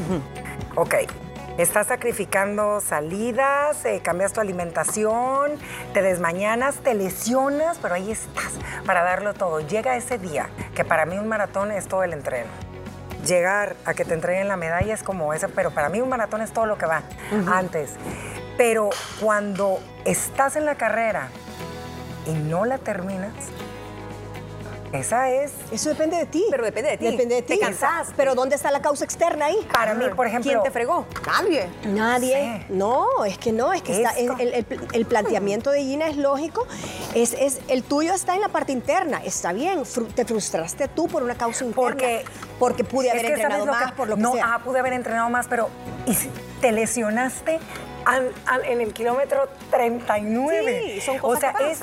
ok, 0.73 0.95
estás 1.59 1.85
sacrificando 1.85 2.81
salidas, 2.81 3.85
eh, 3.85 4.01
cambias 4.03 4.33
tu 4.33 4.41
alimentación, 4.41 5.59
te 5.93 6.01
desmañanas, 6.01 6.77
te 6.77 6.95
lesionas, 6.95 7.77
pero 7.77 7.93
ahí 7.93 8.09
estás 8.09 8.53
para 8.83 9.03
darlo 9.03 9.35
todo. 9.35 9.59
Llega 9.59 9.95
ese 9.95 10.17
día, 10.17 10.49
que 10.73 10.83
para 10.83 11.05
mí 11.05 11.19
un 11.19 11.27
maratón 11.27 11.71
es 11.71 11.87
todo 11.87 12.01
el 12.01 12.13
entreno 12.13 12.49
llegar 13.25 13.75
a 13.85 13.93
que 13.93 14.05
te 14.05 14.13
entreguen 14.13 14.47
la 14.47 14.55
medalla 14.55 14.93
es 14.93 15.03
como 15.03 15.33
esa, 15.33 15.47
pero 15.49 15.71
para 15.71 15.89
mí 15.89 16.01
un 16.01 16.09
maratón 16.09 16.41
es 16.41 16.51
todo 16.51 16.65
lo 16.65 16.77
que 16.77 16.85
va 16.85 17.03
antes. 17.47 17.91
Pero 18.57 18.89
cuando 19.21 19.79
estás 20.05 20.55
en 20.55 20.65
la 20.65 20.75
carrera 20.75 21.29
y 22.25 22.33
no 22.33 22.65
la 22.65 22.77
terminas, 22.77 23.33
esa 24.93 25.29
es. 25.29 25.51
Eso 25.71 25.89
depende 25.89 26.17
de 26.17 26.25
ti. 26.25 26.45
Pero 26.49 26.65
depende 26.65 26.91
de 26.91 26.97
ti. 26.97 27.05
Depende 27.05 27.35
de 27.35 27.41
ti. 27.41 27.53
Te 27.55 27.59
cansas. 27.59 28.09
Pero 28.15 28.35
¿dónde 28.35 28.55
está 28.55 28.71
la 28.71 28.81
causa 28.81 29.05
externa 29.05 29.45
ahí? 29.45 29.67
Para 29.71 29.93
mí, 29.93 30.05
por 30.15 30.27
ejemplo. 30.27 30.51
¿Quién 30.51 30.63
te 30.63 30.71
fregó? 30.71 31.05
Nadie. 31.25 31.67
Nadie. 31.85 32.65
No, 32.69 33.25
es 33.25 33.37
que 33.37 33.51
no, 33.51 33.73
es 33.73 33.81
que 33.81 34.01
está, 34.01 34.11
el, 34.11 35.05
planteamiento 35.05 35.71
de 35.71 35.83
Gina 35.83 36.07
es 36.07 36.17
lógico. 36.17 36.67
Es, 37.13 37.33
es, 37.33 37.59
el 37.67 37.83
tuyo 37.83 38.13
está 38.13 38.35
en 38.35 38.41
la 38.41 38.49
parte 38.49 38.71
interna. 38.71 39.21
Está 39.23 39.53
bien. 39.53 39.83
te 40.15 40.25
frustraste 40.25 40.87
tú 40.87 41.07
por 41.07 41.23
una 41.23 41.35
causa 41.35 41.65
interna. 41.65 41.89
Porque, 41.89 42.25
porque 42.57 42.83
pude 42.83 43.11
haber 43.11 43.25
entrenado 43.25 43.65
más, 43.65 43.91
por 43.93 44.07
lo 44.07 44.15
que 44.15 44.21
no, 44.21 44.33
sea. 44.33 44.47
No, 44.47 44.63
pude 44.63 44.79
haber 44.79 44.93
entrenado 44.93 45.29
más, 45.29 45.47
pero 45.47 45.69
¿y 46.05 46.13
si 46.13 46.29
te 46.61 46.71
lesionaste 46.71 47.59
en 48.65 48.81
el 48.81 48.93
kilómetro 48.93 49.49
39. 49.71 50.81
Sí, 50.83 51.01
son 51.01 51.17
cosas 51.19 51.37
o 51.37 51.41
sea, 51.41 51.53
que 51.53 51.71
es. 51.71 51.81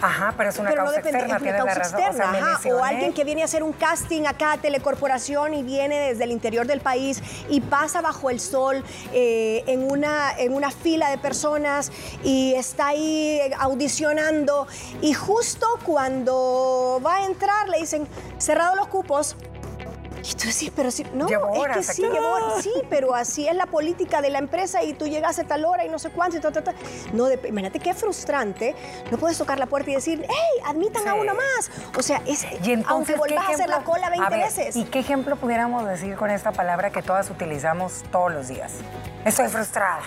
Ajá, 0.00 0.34
pero 0.36 0.50
es 0.50 0.58
una 0.58 0.74
causa 0.74 1.00
externa, 1.00 1.38
tiene 1.38 1.58
la 1.58 1.74
razón. 1.74 2.00
Externa, 2.00 2.60
o, 2.72 2.84
alguien 2.84 3.12
que 3.12 3.24
viene 3.24 3.42
a 3.42 3.44
hacer 3.44 3.62
un 3.62 3.72
casting 3.72 4.24
acá 4.26 4.52
a 4.52 4.58
Telecorporación 4.58 5.54
y 5.54 5.62
viene 5.62 5.98
desde 5.98 6.24
el 6.24 6.32
interior 6.32 6.66
del 6.66 6.80
país 6.80 7.22
y 7.48 7.60
pasa 7.60 8.00
bajo 8.00 8.30
el 8.30 8.40
sol 8.40 8.82
eh, 9.12 9.64
en, 9.66 9.90
una, 9.90 10.32
en 10.36 10.52
una 10.52 10.70
fila 10.70 11.10
de 11.10 11.18
personas 11.18 11.92
y 12.22 12.54
está 12.54 12.88
ahí 12.88 13.40
audicionando 13.58 14.66
y 15.00 15.14
justo 15.14 15.66
cuando 15.84 17.00
va 17.04 17.16
a 17.16 17.24
entrar 17.26 17.68
le 17.68 17.78
dicen 17.78 18.06
cerrado 18.38 18.76
los 18.76 18.88
cupos 18.88 19.36
Y 20.26 20.34
tú 20.34 20.46
decís, 20.48 20.72
pero 20.74 20.90
sí, 20.90 21.04
no, 21.12 21.26
Llevo 21.26 21.66
es 21.66 21.76
que 21.76 21.82
sí, 21.82 22.04
aquí. 22.04 22.12
llevo 22.14 22.32
horas, 22.32 22.62
sí, 22.62 22.72
pero 22.88 23.14
así 23.14 23.46
es 23.46 23.54
la 23.54 23.66
política 23.66 24.22
de 24.22 24.30
la 24.30 24.38
empresa 24.38 24.82
y 24.82 24.94
tú 24.94 25.06
llegas 25.06 25.38
a 25.38 25.44
tal 25.44 25.66
hora 25.66 25.84
y 25.84 25.90
no 25.90 25.98
sé 25.98 26.08
cuánto 26.10 26.38
y 26.38 26.40
ta, 26.40 26.50
ta, 26.50 26.64
ta. 26.64 26.72
No, 27.12 27.30
imagínate 27.30 27.78
qué 27.78 27.92
frustrante. 27.92 28.74
No 29.10 29.18
puedes 29.18 29.36
tocar 29.36 29.58
la 29.58 29.66
puerta 29.66 29.90
y 29.90 29.94
decir, 29.96 30.24
hey, 30.26 30.62
admitan 30.64 31.06
a 31.06 31.14
uno 31.14 31.34
más. 31.34 31.70
O 31.96 32.02
sea, 32.02 32.22
es, 32.26 32.44
Y 32.64 32.72
entonces, 32.72 32.86
aunque 32.88 33.12
¿qué 33.12 33.18
volvás 33.18 33.50
a 33.50 33.52
hacer 33.52 33.68
la 33.68 33.84
cola 33.84 34.08
20 34.08 34.26
a 34.26 34.30
ver, 34.30 34.40
veces. 34.40 34.76
¿Y 34.76 34.84
qué 34.84 35.00
ejemplo 35.00 35.36
pudiéramos 35.36 35.86
decir 35.86 36.16
con 36.16 36.30
esta 36.30 36.52
palabra 36.52 36.90
que 36.90 37.02
todas 37.02 37.28
utilizamos 37.28 38.02
todos 38.10 38.32
los 38.32 38.48
días? 38.48 38.72
Estoy 39.26 39.48
frustrada. 39.48 40.00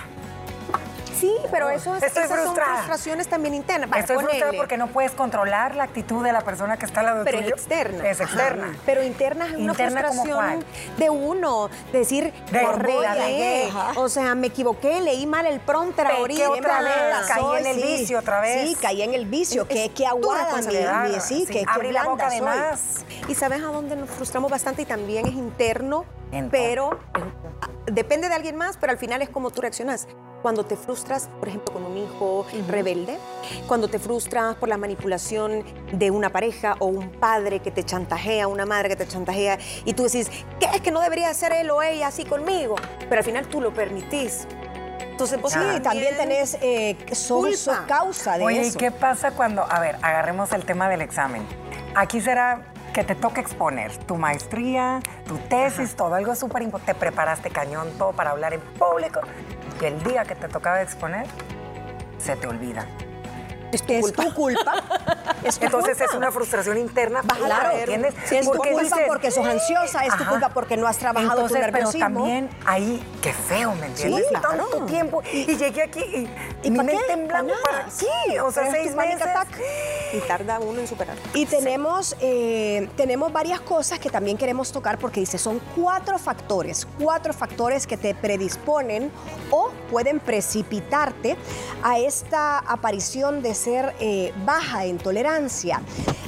Sí, 1.20 1.34
pero 1.52 1.70
eso 1.70 1.96
es, 1.96 2.04
Estoy 2.04 2.24
esas 2.24 2.36
son 2.38 2.46
frustrada. 2.46 2.76
frustraciones 2.76 3.28
también 3.28 3.54
internas. 3.54 3.90
Vaya, 3.90 4.02
Estoy 4.02 4.18
frustrada 4.18 4.54
porque 4.56 4.78
no 4.78 4.88
puedes 4.88 5.12
controlar 5.12 5.76
la 5.76 5.84
actitud 5.84 6.24
de 6.24 6.32
la 6.32 6.42
persona 6.42 6.78
que 6.78 6.86
está 6.86 7.00
al 7.02 7.06
lado 7.08 7.24
Pero 7.24 7.38
es 7.40 7.44
tuyo. 7.46 7.56
externa. 7.56 8.10
Es 8.10 8.20
externa. 8.22 8.68
Ajá. 8.70 8.78
Pero 8.86 9.04
interna 9.04 9.46
es 9.48 9.54
una 9.54 9.72
¿Interna 9.72 10.02
frustración 10.04 10.66
de 10.98 11.10
uno. 11.10 11.70
De 11.92 12.00
decir, 12.00 12.34
De- 12.52 12.60
"Por 12.60 12.86
de 12.86 12.94
la 13.00 13.14
regué". 13.16 13.70
regué. 13.72 13.72
O 14.00 14.10
sea, 14.10 14.36
me 14.36 14.48
equivoqué, 14.48 15.00
leí 15.02 15.26
mal 15.26 15.46
el 15.46 15.60
prompter 15.60 16.08
ahorita. 16.08 16.50
otra 16.52 16.82
vez, 16.82 17.28
caí 17.28 17.60
en 17.60 17.66
el 17.66 17.78
vicio 17.82 18.20
otra 18.20 18.40
vez. 18.42 18.68
Sí, 18.70 18.76
caí 18.82 19.02
en 19.02 19.14
el 19.14 19.26
vicio. 19.26 19.64
Es- 19.64 19.68
qué 19.70 19.92
tu 19.96 20.06
aguada, 20.08 20.56
mi, 20.62 21.10
mi- 21.14 21.20
sí, 21.20 21.46
Sí, 21.46 21.54
qué 21.54 21.64
abrí 21.68 21.92
la 21.92 22.04
boca 22.04 22.30
de 22.30 22.38
soy. 22.38 22.46
más. 22.46 23.06
Y 23.28 23.36
sabes 23.36 23.62
a 23.64 23.68
dónde 23.68 23.96
nos 23.96 24.10
frustramos 24.10 24.50
bastante 24.52 24.84
y 24.84 24.86
también 24.86 25.26
es 25.26 25.34
interno, 25.34 26.06
Interno. 26.32 26.50
pero 26.52 26.94
eh, 26.94 27.92
depende 27.92 28.30
de 28.30 28.36
alguien 28.36 28.56
más, 28.56 28.78
pero 28.78 28.92
al 28.92 28.98
final 28.98 29.22
es 29.22 29.30
como 29.30 29.50
tú 29.52 29.62
reaccionas. 29.62 30.08
Cuando 30.48 30.64
te 30.64 30.78
frustras, 30.78 31.28
por 31.40 31.50
ejemplo, 31.50 31.74
con 31.74 31.84
un 31.84 31.98
hijo 31.98 32.46
rebelde, 32.70 33.18
cuando 33.68 33.90
te 33.90 34.00
frustras 34.00 34.56
por 34.56 34.70
la 34.70 34.78
manipulación 34.78 35.66
de 35.92 36.10
una 36.10 36.30
pareja 36.30 36.78
o 36.80 36.86
un 36.86 37.10
padre 37.12 37.60
que 37.60 37.70
te 37.70 37.84
chantajea, 37.84 38.48
una 38.48 38.66
madre 38.66 38.88
que 38.88 38.96
te 38.96 39.06
chantajea, 39.06 39.60
y 39.84 39.92
tú 39.92 40.04
decís, 40.04 40.32
¿qué 40.62 40.68
es 40.74 40.80
que 40.80 40.90
no 40.90 41.02
debería 41.02 41.34
ser 41.34 41.52
él 41.52 41.70
o 41.70 41.82
ella 41.84 42.08
así 42.08 42.24
conmigo? 42.24 42.76
Pero 43.10 43.18
al 43.18 43.26
final 43.26 43.46
tú 43.50 43.60
lo 43.60 43.74
permitís. 43.74 44.48
Entonces, 45.02 45.42
vos 45.42 45.52
Sí, 45.52 45.60
también 45.84 46.16
tenés, 46.16 46.58
eh, 46.62 46.96
sos, 47.12 47.40
Culpa. 47.42 47.58
sos 47.58 47.78
causa 47.86 48.38
de 48.38 48.46
Oye, 48.46 48.62
¿y 48.64 48.68
eso. 48.68 48.80
qué 48.80 48.90
pasa 48.90 49.32
cuando, 49.32 49.70
a 49.70 49.82
ver, 49.82 49.98
agarremos 50.02 50.54
el 50.54 50.64
tema 50.64 50.88
del 50.88 51.02
examen? 51.02 51.46
Aquí 51.94 52.22
será 52.22 52.68
que 52.94 53.04
te 53.04 53.16
toca 53.16 53.42
exponer 53.42 53.96
tu 54.06 54.16
maestría, 54.16 55.00
tu 55.28 55.38
tesis, 55.38 55.96
todo, 55.96 56.16
algo 56.16 56.36
súper 56.36 56.62
importante. 56.64 56.94
Te 56.94 57.00
preparaste 57.00 57.50
cañón, 57.50 57.90
todo 57.98 58.12
para 58.14 58.32
hablar 58.32 58.54
en 58.54 58.62
público. 58.62 59.20
Y 59.82 59.86
el 59.86 60.02
día 60.04 60.24
que 60.26 60.36
te 60.36 60.48
tocaba 60.48 60.82
exponer, 60.82 61.26
se 62.18 62.36
te 62.36 62.48
olvida. 62.48 62.86
es 63.72 63.84
tu 63.84 63.94
Es 63.94 64.02
culpa. 64.02 64.24
tu 64.24 64.34
culpa. 64.34 64.74
Es 65.44 65.60
tu 65.60 65.66
Entonces 65.66 65.98
culpa. 65.98 66.06
es 66.12 66.18
una 66.18 66.32
frustración 66.32 66.78
interna. 66.80 67.22
Claro, 67.22 67.78
¿entiendes? 67.78 68.16
Sí, 68.26 68.38
es 68.38 68.46
tu 68.46 68.54
culpa 68.54 68.82
dices- 68.82 69.04
porque 69.08 69.30
sos 69.30 69.46
ansiosa, 69.46 70.04
es 70.04 70.16
tu 70.18 70.24
Ajá. 70.24 70.32
culpa 70.32 70.50
porque 70.50 70.76
no 70.78 70.88
has 70.88 70.98
trabajado 70.98 71.42
Entonces, 71.42 71.64
tu 71.66 71.72
pero 71.72 71.92
también 71.92 72.50
ahí, 72.66 73.06
qué 73.22 73.34
feo, 73.34 73.74
¿me 73.76 73.86
entiendes? 73.86 74.26
Sí, 74.28 74.34
Tanto 74.42 74.86
tiempo. 74.86 75.22
Y, 75.32 75.46
llegué 75.56 75.84
aquí 75.84 76.00
y, 76.00 76.68
¿Y 76.68 76.72
mi 76.72 76.80
mente 76.80 76.98
en 77.12 77.28
blanco. 77.28 77.52
Pa' 77.64 77.72
nada. 77.72 77.86
¿Para 77.86 77.86
qué? 78.26 78.42
O 78.42 78.52
sea, 78.52 78.72
seis 78.72 78.96
meses. 78.96 79.22
attack. 79.22 79.48
Y 80.18 80.28
tarda 80.28 80.60
uno 80.60 80.80
en 80.80 80.88
superar. 80.88 81.16
Y 81.34 81.46
tenemos, 81.46 82.16
eh, 82.20 82.90
tenemos 82.96 83.32
varias 83.32 83.62
cosas 83.62 84.00
que 84.00 84.10
también 84.10 84.38
queremos 84.38 84.72
tocar 84.72 84.98
porque 84.98 85.20
dice, 85.20 85.38
son 85.38 85.62
cuatro 85.76 86.18
factores, 86.18 86.88
cuatro 87.00 87.34
factores 87.34 87.86
que 87.86 87.98
te 87.98 88.16
predisponen 88.16 89.12
o 89.52 89.70
pueden 89.92 90.20
precipitarte 90.20 91.38
a 91.84 92.00
esta 92.00 92.60
aparición 92.60 93.42
de 93.42 93.54
ser 93.54 93.94
eh, 94.00 94.34
baja 94.46 94.86
en 94.86 94.98
tolerancia. 94.98 95.82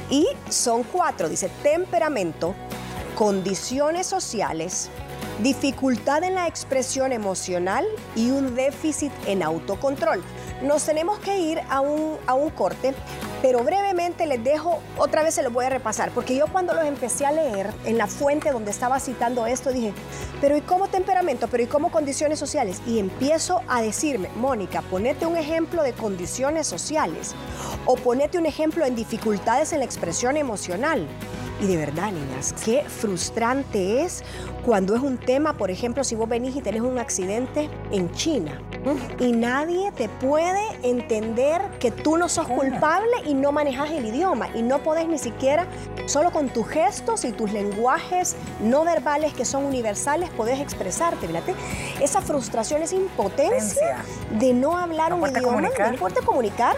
Y 0.10 0.28
son 0.50 0.84
cuatro, 0.84 1.30
dice, 1.30 1.50
temperamento, 1.64 2.54
condiciones 3.16 4.08
sociales, 4.08 4.90
dificultad 5.42 6.24
en 6.24 6.36
la 6.36 6.48
expresión 6.48 7.12
emocional 7.12 7.86
y 8.16 8.32
un 8.32 8.56
déficit 8.56 9.12
en 9.26 9.44
autocontrol. 9.44 10.24
Nos 10.62 10.84
tenemos 10.86 11.20
que 11.20 11.38
ir 11.38 11.62
a 11.70 11.82
un, 11.82 12.18
a 12.28 12.34
un 12.34 12.50
corte, 12.50 12.94
pero 13.42 13.64
brevemente 13.64 14.26
les 14.26 14.44
dejo, 14.44 14.80
otra 14.98 15.24
vez 15.24 15.36
se 15.36 15.44
los 15.44 15.54
voy 15.54 15.66
a 15.66 15.70
repasar, 15.70 16.12
porque 16.12 16.36
yo 16.36 16.48
cuando 16.48 16.74
los 16.74 16.86
empecé 16.86 17.26
a 17.26 17.32
leer 17.32 17.72
en 17.86 17.98
la 17.98 18.08
fuente 18.08 18.52
donde 18.52 18.72
estaba 18.72 19.00
citando 19.00 19.46
esto, 19.46 19.72
dije, 19.72 19.94
pero 20.42 20.58
¿y 20.58 20.62
cómo 20.62 20.88
temperamento? 20.88 21.48
¿Pero 21.48 21.64
y 21.64 21.68
cómo 21.68 21.92
condiciones 21.92 22.40
sociales? 22.40 22.82
Y 22.86 23.00
empiezo 23.00 23.62
a 23.68 23.82
decirme, 23.82 24.30
Mónica, 24.36 24.82
ponete 24.82 25.26
un 25.26 25.38
ejemplo 25.38 25.84
de 25.84 25.94
condiciones 25.94 26.68
sociales 26.68 27.34
o 27.86 27.96
ponete 27.96 28.38
un 28.38 28.46
ejemplo 28.46 28.86
en 28.86 28.96
dificultades 28.96 29.74
en 29.74 29.80
la 29.80 29.86
expresión 29.86 30.38
emocional. 30.38 31.08
Y 31.62 31.68
de 31.68 31.78
verdad, 31.78 32.12
niñas, 32.12 32.54
qué 32.64 32.84
frustrante 32.88 34.04
es 34.04 34.24
cuando 34.66 34.96
es 34.96 35.02
un 35.02 35.18
tema, 35.18 35.54
por 35.54 35.72
ejemplo, 35.72 36.04
si 36.04 36.16
vos 36.16 36.30
venís 36.30 36.56
y 36.56 36.62
tenés 36.62 36.82
un 36.82 36.98
accidente 37.00 37.70
en 37.92 38.12
China 38.14 38.62
y 39.20 39.34
nadie 39.34 39.92
te 39.92 40.08
puede 40.08 40.62
entender 40.84 41.62
que 41.80 41.92
tú 41.92 42.18
no 42.18 42.30
sos 42.30 42.48
culpable 42.48 43.12
y 43.26 43.34
no 43.34 43.52
manejas 43.52 43.92
el 43.92 44.06
idioma 44.06 44.48
y 44.56 44.62
no 44.62 44.80
podés 44.80 45.08
ni 45.08 45.18
siquiera, 45.18 45.68
solo 46.06 46.32
con 46.32 46.50
tus 46.50 46.68
gestos 46.68 47.26
y 47.26 47.32
tus 47.32 47.52
lenguajes 47.52 48.36
no 48.62 48.86
verbales 48.86 49.34
que 49.34 49.44
son 49.44 49.66
universales, 49.66 50.30
podés 50.30 50.60
expresarte. 50.60 51.28
Fíjate, 51.28 51.56
esa 52.02 52.22
frustración, 52.22 52.82
esa 52.82 52.96
impotencia 52.96 54.04
de 54.40 54.54
no 54.54 54.78
hablar 54.78 55.14
un 55.14 55.28
idioma, 55.28 55.62
no 55.62 55.98
poderte 55.98 56.22
comunicar 56.26 56.78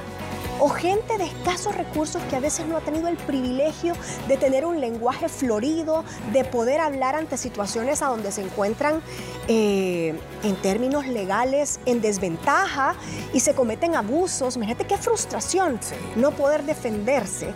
o 0.62 0.70
gente 0.70 1.18
de 1.18 1.25
escasos 1.25 1.75
recursos 1.75 2.22
que 2.30 2.36
a 2.36 2.39
veces 2.39 2.68
no 2.68 2.77
ha 2.77 2.82
tenido 2.82 3.08
el 3.08 3.18
privilegio 3.18 3.96
de 4.27 4.38
tener 4.38 4.63
un 4.63 4.80
lenguaje 4.80 5.27
florido, 5.27 6.06
de 6.32 6.46
poder 6.46 6.80
hablar 6.80 7.15
ante 7.15 7.36
situaciones 7.36 8.03
a 8.03 8.08
donde 8.08 8.32
se 8.32 8.44
encuentran 8.44 9.01
eh, 9.48 10.13
en 10.44 10.56
términos 10.58 11.08
legales 11.08 11.80
en 11.88 12.00
desventaja 12.00 12.94
y 13.34 13.39
se 13.39 13.56
cometen 13.56 13.96
abusos. 13.96 14.56
Imagínate 14.56 14.86
qué 14.86 14.98
frustración 14.98 15.80
Sí. 15.82 15.96
no 16.15 16.32
poder 16.32 16.63
defenderse. 16.63 17.48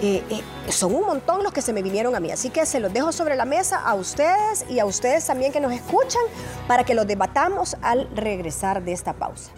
Eh, 0.00 0.22
eh, 0.30 0.42
son 0.70 0.94
un 0.94 1.04
montón 1.06 1.42
los 1.42 1.52
que 1.52 1.60
se 1.60 1.72
me 1.74 1.82
vinieron 1.82 2.14
a 2.14 2.20
mí, 2.20 2.30
así 2.30 2.48
que 2.50 2.64
se 2.64 2.80
los 2.80 2.92
dejo 2.92 3.12
sobre 3.12 3.36
la 3.36 3.44
mesa 3.44 3.78
a 3.78 3.94
ustedes 3.94 4.64
y 4.68 4.78
a 4.78 4.86
ustedes 4.86 5.26
también 5.26 5.52
que 5.52 5.60
nos 5.60 5.72
escuchan 5.72 6.22
para 6.66 6.84
que 6.84 6.94
los 6.94 7.06
debatamos 7.06 7.76
al 7.82 8.08
regresar 8.14 8.82
de 8.82 8.92
esta 8.92 9.12
pausa. 9.12 9.52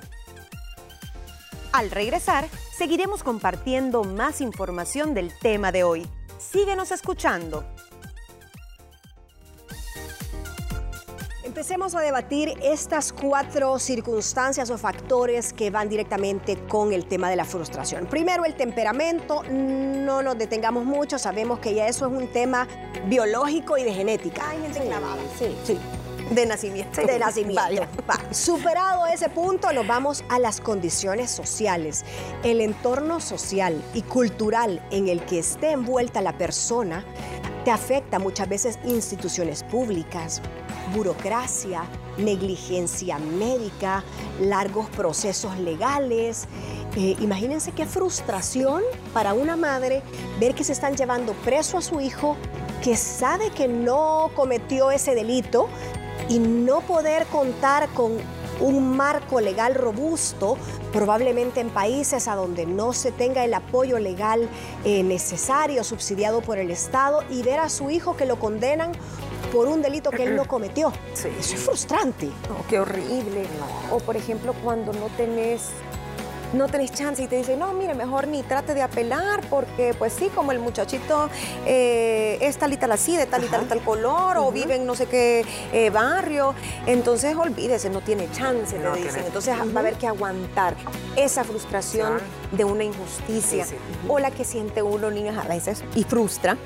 Al 1.79 1.93
regresar, 1.93 2.49
seguiremos 2.77 3.23
compartiendo 3.23 4.03
más 4.03 4.41
información 4.41 5.15
del 5.15 5.33
tema 5.39 5.71
de 5.71 5.85
hoy. 5.85 6.09
Síguenos 6.37 6.91
escuchando. 6.91 7.65
Empecemos 11.45 11.95
a 11.95 12.01
debatir 12.01 12.53
estas 12.65 13.13
cuatro 13.13 13.79
circunstancias 13.79 14.71
o 14.71 14.77
factores 14.77 15.53
que 15.53 15.71
van 15.71 15.89
directamente 15.89 16.57
con 16.67 16.93
el 16.93 17.07
tema 17.07 17.31
de 17.31 17.37
la 17.37 17.45
frustración. 17.45 18.07
Primero, 18.07 18.45
el 18.45 18.57
temperamento. 18.57 19.45
No 19.49 20.21
nos 20.21 20.37
detengamos 20.37 20.85
mucho, 20.85 21.17
sabemos 21.17 21.61
que 21.61 21.75
ya 21.75 21.87
eso 21.87 22.09
es 22.09 22.13
un 22.13 22.27
tema 22.33 22.67
biológico 23.07 23.79
y 23.79 23.85
de 23.85 23.93
genética. 23.93 24.51
Hay 24.51 24.63
gente 24.63 24.81
clavada. 24.81 25.23
Sí, 25.39 25.57
sí. 25.63 25.79
De 26.31 26.47
nacimiento. 26.47 27.01
De 27.01 27.19
nacimiento. 27.19 27.63
Vaya. 27.63 27.89
Va. 28.09 28.19
Superado 28.33 29.07
ese 29.07 29.29
punto, 29.29 29.73
nos 29.73 29.87
vamos 29.87 30.25
a 30.29 30.39
las 30.39 30.61
condiciones 30.61 31.31
sociales. 31.31 32.05
El 32.43 32.61
entorno 32.61 33.21
social 33.21 33.83
y 33.95 34.03
cultural 34.03 34.85
en 34.91 35.09
el 35.09 35.25
que 35.25 35.39
esté 35.39 35.73
envuelta 35.73 36.21
la 36.21 36.37
persona 36.37 37.05
te 37.65 37.71
afecta 37.71 38.19
muchas 38.19 38.49
veces 38.49 38.79
instituciones 38.85 39.63
públicas, 39.63 40.41
burocracia, 40.95 41.83
negligencia 42.17 43.19
médica, 43.19 44.05
largos 44.41 44.89
procesos 44.91 45.59
legales. 45.59 46.47
Eh, 46.97 47.17
imagínense 47.21 47.73
qué 47.73 47.87
frustración 47.87 48.83
para 49.13 49.35
una 49.35 49.57
madre 49.57 50.03
ver 50.41 50.55
que 50.55 50.65
se 50.65 50.73
están 50.73 50.97
llevando 50.97 51.33
preso 51.45 51.79
a 51.79 51.83
su 51.83 52.01
hijo 52.01 52.37
que 52.83 52.97
sabe 52.97 53.51
que 53.51 53.69
no 53.69 54.31
cometió 54.35 54.91
ese 54.91 55.15
delito 55.15 55.69
y 56.29 56.39
no 56.39 56.81
poder 56.81 57.27
contar 57.27 57.89
con 57.91 58.13
un 58.61 58.97
marco 58.97 59.41
legal 59.41 59.75
robusto, 59.75 60.57
probablemente 60.93 61.61
en 61.61 61.71
países 61.71 62.29
a 62.29 62.35
donde 62.35 62.67
no 62.67 62.93
se 62.93 63.13
tenga 63.13 63.45
el 63.45 63.55
apoyo 63.55 63.99
legal 63.99 64.49
eh, 64.85 65.03
necesario, 65.03 65.85
subsidiado 65.85 66.41
por 66.41 66.59
el 66.59 66.71
Estado, 66.71 67.23
y 67.31 67.43
ver 67.43 67.61
a 67.61 67.69
su 67.69 67.91
hijo 67.91 68.17
que 68.17 68.27
lo 68.27 68.39
condenan 68.39 68.93
por 69.53 69.69
un 69.69 69.81
delito 69.81 70.11
que 70.11 70.25
él 70.25 70.37
no 70.37 70.45
cometió. 70.49 70.93
Sí. 71.15 71.29
Eso 71.39 71.55
es 71.55 71.61
frustrante. 71.61 72.27
No, 72.27 72.67
qué 72.69 72.81
horrible. 72.81 73.47
O 73.91 73.99
por 73.99 74.17
ejemplo, 74.17 74.55
cuando 74.65 74.93
no 74.93 75.07
tenés 75.17 75.71
no 76.53 76.67
tenés 76.69 76.93
chance 76.93 77.23
y 77.23 77.27
te 77.27 77.37
dicen, 77.37 77.59
no, 77.59 77.73
mire, 77.75 77.95
mejor 77.95 78.27
ni 78.27 78.43
trate 78.43 78.75
de 78.75 78.83
apelar 78.83 79.41
porque, 79.51 79.95
pues 79.99 80.13
sí, 80.13 80.31
como 80.35 80.53
el 80.53 80.59
muchachito 80.59 81.29
eh, 81.67 82.39
es 82.41 82.57
tal 82.57 82.73
y 82.73 82.77
tal 82.77 82.93
así, 82.93 83.17
de 83.17 83.27
tal 83.27 83.45
y 83.45 83.49
tal 83.49 83.67
tal 83.69 83.83
color, 83.83 84.37
o 84.39 84.51
vive 84.51 84.77
en 84.77 84.87
no 84.87 84.95
sé 84.95 85.07
qué 85.07 85.45
eh, 85.73 85.91
barrio, 85.91 86.55
entonces 86.87 87.37
olvídese, 87.37 87.91
no 87.91 88.01
tiene 88.01 88.31
chance, 88.33 88.79
No 88.79 88.93
te 88.93 88.99
dicen. 88.99 89.13
tiene- 89.15 89.27
Entonces 89.29 89.55
va 89.59 89.77
a 89.77 89.81
haber 89.81 89.95
que 89.95 90.07
aguantar 90.07 90.75
esa 91.17 91.45
frustración 91.45 92.19
de 92.53 92.65
una 92.65 92.85
injusticia 92.85 93.65
Sí, 93.65 93.73
sí. 93.73 93.77
o 94.09 94.19
la 94.19 94.31
que 94.31 94.45
siente 94.45 94.83
uno, 94.83 95.11
niñas, 95.11 95.37
a 95.45 95.49
veces, 95.49 95.85
y 95.95 96.05
frustra 96.05 96.57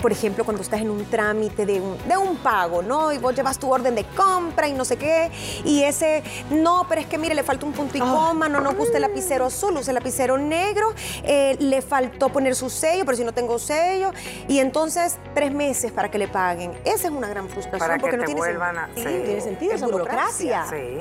por 0.00 0.12
ejemplo, 0.12 0.44
cuando 0.44 0.62
estás 0.62 0.80
en 0.80 0.90
un 0.90 1.04
trámite 1.06 1.66
de 1.66 1.80
un, 1.80 1.96
de 2.08 2.16
un 2.16 2.36
pago, 2.36 2.82
¿no? 2.82 3.12
Y 3.12 3.18
vos 3.18 3.34
llevas 3.34 3.58
tu 3.58 3.70
orden 3.72 3.94
de 3.94 4.04
compra 4.04 4.68
y 4.68 4.72
no 4.72 4.84
sé 4.84 4.96
qué, 4.96 5.30
y 5.64 5.82
ese, 5.82 6.22
no, 6.50 6.86
pero 6.88 7.00
es 7.02 7.06
que 7.06 7.18
mire, 7.18 7.34
le 7.34 7.42
falta 7.42 7.66
un 7.66 7.72
punto 7.72 7.96
y 7.98 8.00
Ah. 8.00 8.04
coma, 8.30 8.48
no 8.48 8.60
nos 8.60 8.74
gusta 8.76 8.96
el 8.96 9.02
lapicero 9.02 9.46
azul, 9.46 9.76
usa 9.76 9.90
el 9.90 9.94
lapicero 9.96 10.38
negro, 10.38 10.92
eh, 11.22 11.56
le 11.58 11.82
faltó 11.82 12.28
poner 12.30 12.54
su 12.54 12.70
sello, 12.70 13.04
pero 13.04 13.16
si 13.16 13.24
no 13.24 13.32
tengo 13.32 13.58
sello, 13.58 14.12
y 14.48 14.58
entonces 14.58 15.18
tres 15.34 15.52
meses 15.52 15.92
para 15.92 16.10
que 16.10 16.18
le 16.18 16.28
paguen. 16.28 16.72
Esa 16.84 17.08
es 17.08 17.12
una 17.12 17.28
gran 17.28 17.48
frustración 17.48 17.78
Para 17.80 17.94
que 17.96 18.00
porque 18.00 18.16
no 18.16 18.22
te 18.22 18.26
tiene 18.26 18.40
vuelvan 18.40 18.78
a... 18.78 18.86
sentido. 18.86 19.10
sí. 19.10 19.22
tiene 19.24 19.40
sentido, 19.40 19.72
Es 19.72 19.76
esa 19.82 19.86
burocracia. 19.86 20.66
Sí. 20.70 20.98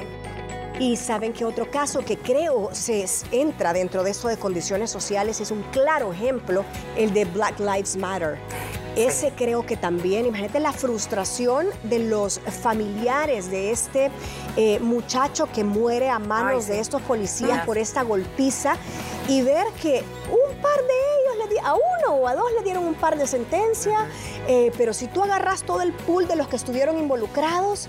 Y 0.79 0.95
saben 0.95 1.33
que 1.33 1.43
otro 1.43 1.69
caso 1.69 1.99
que 2.05 2.17
creo 2.17 2.69
se 2.71 3.05
entra 3.33 3.73
dentro 3.73 4.01
de 4.03 4.11
esto 4.11 4.29
de 4.29 4.37
condiciones 4.37 4.89
sociales 4.89 5.41
es 5.41 5.51
un 5.51 5.61
claro 5.73 6.13
ejemplo, 6.13 6.63
el 6.95 7.13
de 7.13 7.25
Black 7.25 7.59
Lives 7.59 7.97
Matter. 7.97 8.37
Ese 9.07 9.31
creo 9.31 9.65
que 9.65 9.77
también, 9.77 10.25
imagínate 10.25 10.59
la 10.59 10.73
frustración 10.73 11.67
de 11.83 11.99
los 11.99 12.39
familiares 12.39 13.49
de 13.49 13.71
este 13.71 14.11
eh, 14.57 14.79
muchacho 14.79 15.47
que 15.53 15.63
muere 15.63 16.09
a 16.09 16.19
manos 16.19 16.55
Ay, 16.55 16.61
sí. 16.63 16.71
de 16.71 16.79
estos 16.79 17.01
policías 17.03 17.65
por 17.65 17.77
esta 17.77 18.03
golpiza 18.03 18.75
y 19.27 19.41
ver 19.41 19.67
que 19.81 20.03
un 20.29 20.61
par 20.61 20.77
de 20.77 20.93
ellos, 20.93 21.29
a 21.63 21.73
uno 21.73 22.15
o 22.15 22.27
a 22.27 22.35
dos 22.35 22.51
le 22.57 22.63
dieron 22.63 22.85
un 22.85 22.95
par 22.95 23.17
de 23.17 23.27
sentencias, 23.27 24.01
eh, 24.47 24.71
pero 24.77 24.93
si 24.93 25.07
tú 25.07 25.23
agarras 25.23 25.63
todo 25.63 25.81
el 25.81 25.93
pool 25.93 26.27
de 26.27 26.35
los 26.35 26.47
que 26.47 26.55
estuvieron 26.55 26.97
involucrados, 26.97 27.87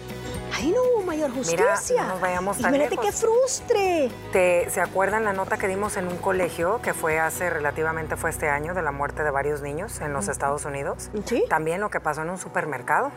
ahí 0.55 0.71
no 0.73 0.83
hubo 0.83 1.03
mayor 1.05 1.31
Mira, 1.31 1.73
justicia. 1.73 2.03
no 2.03 2.09
nos 2.11 2.21
vayamos 2.21 2.59
tan 2.59 2.75
Imagínate 2.75 2.97
qué 3.07 3.13
frustre. 3.13 4.11
¿Te- 4.33 4.69
¿Se 4.71 4.81
acuerdan 4.81 5.25
la 5.25 5.33
nota 5.33 5.57
que 5.59 5.69
dimos 5.69 5.97
en 5.97 6.09
un 6.09 6.17
colegio 6.19 6.81
que 6.83 6.95
fue 6.95 7.19
hace 7.19 7.51
relativamente, 7.51 8.17
fue 8.17 8.31
este 8.31 8.49
año, 8.49 8.75
de 8.75 8.83
la 8.83 8.93
muerte 8.93 9.23
de 9.25 9.31
varios 9.31 9.63
niños 9.63 10.01
en 10.01 10.13
los 10.13 10.29
Estados 10.29 10.65
Unidos? 10.65 11.11
Sí. 11.25 11.45
También 11.49 11.81
lo 11.81 11.91
que 11.91 12.01
pasó 12.01 12.23
en 12.23 12.31
un 12.31 12.39
supermercado. 12.39 13.11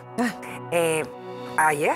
Eh, 0.71 1.03
ayer, 1.57 1.95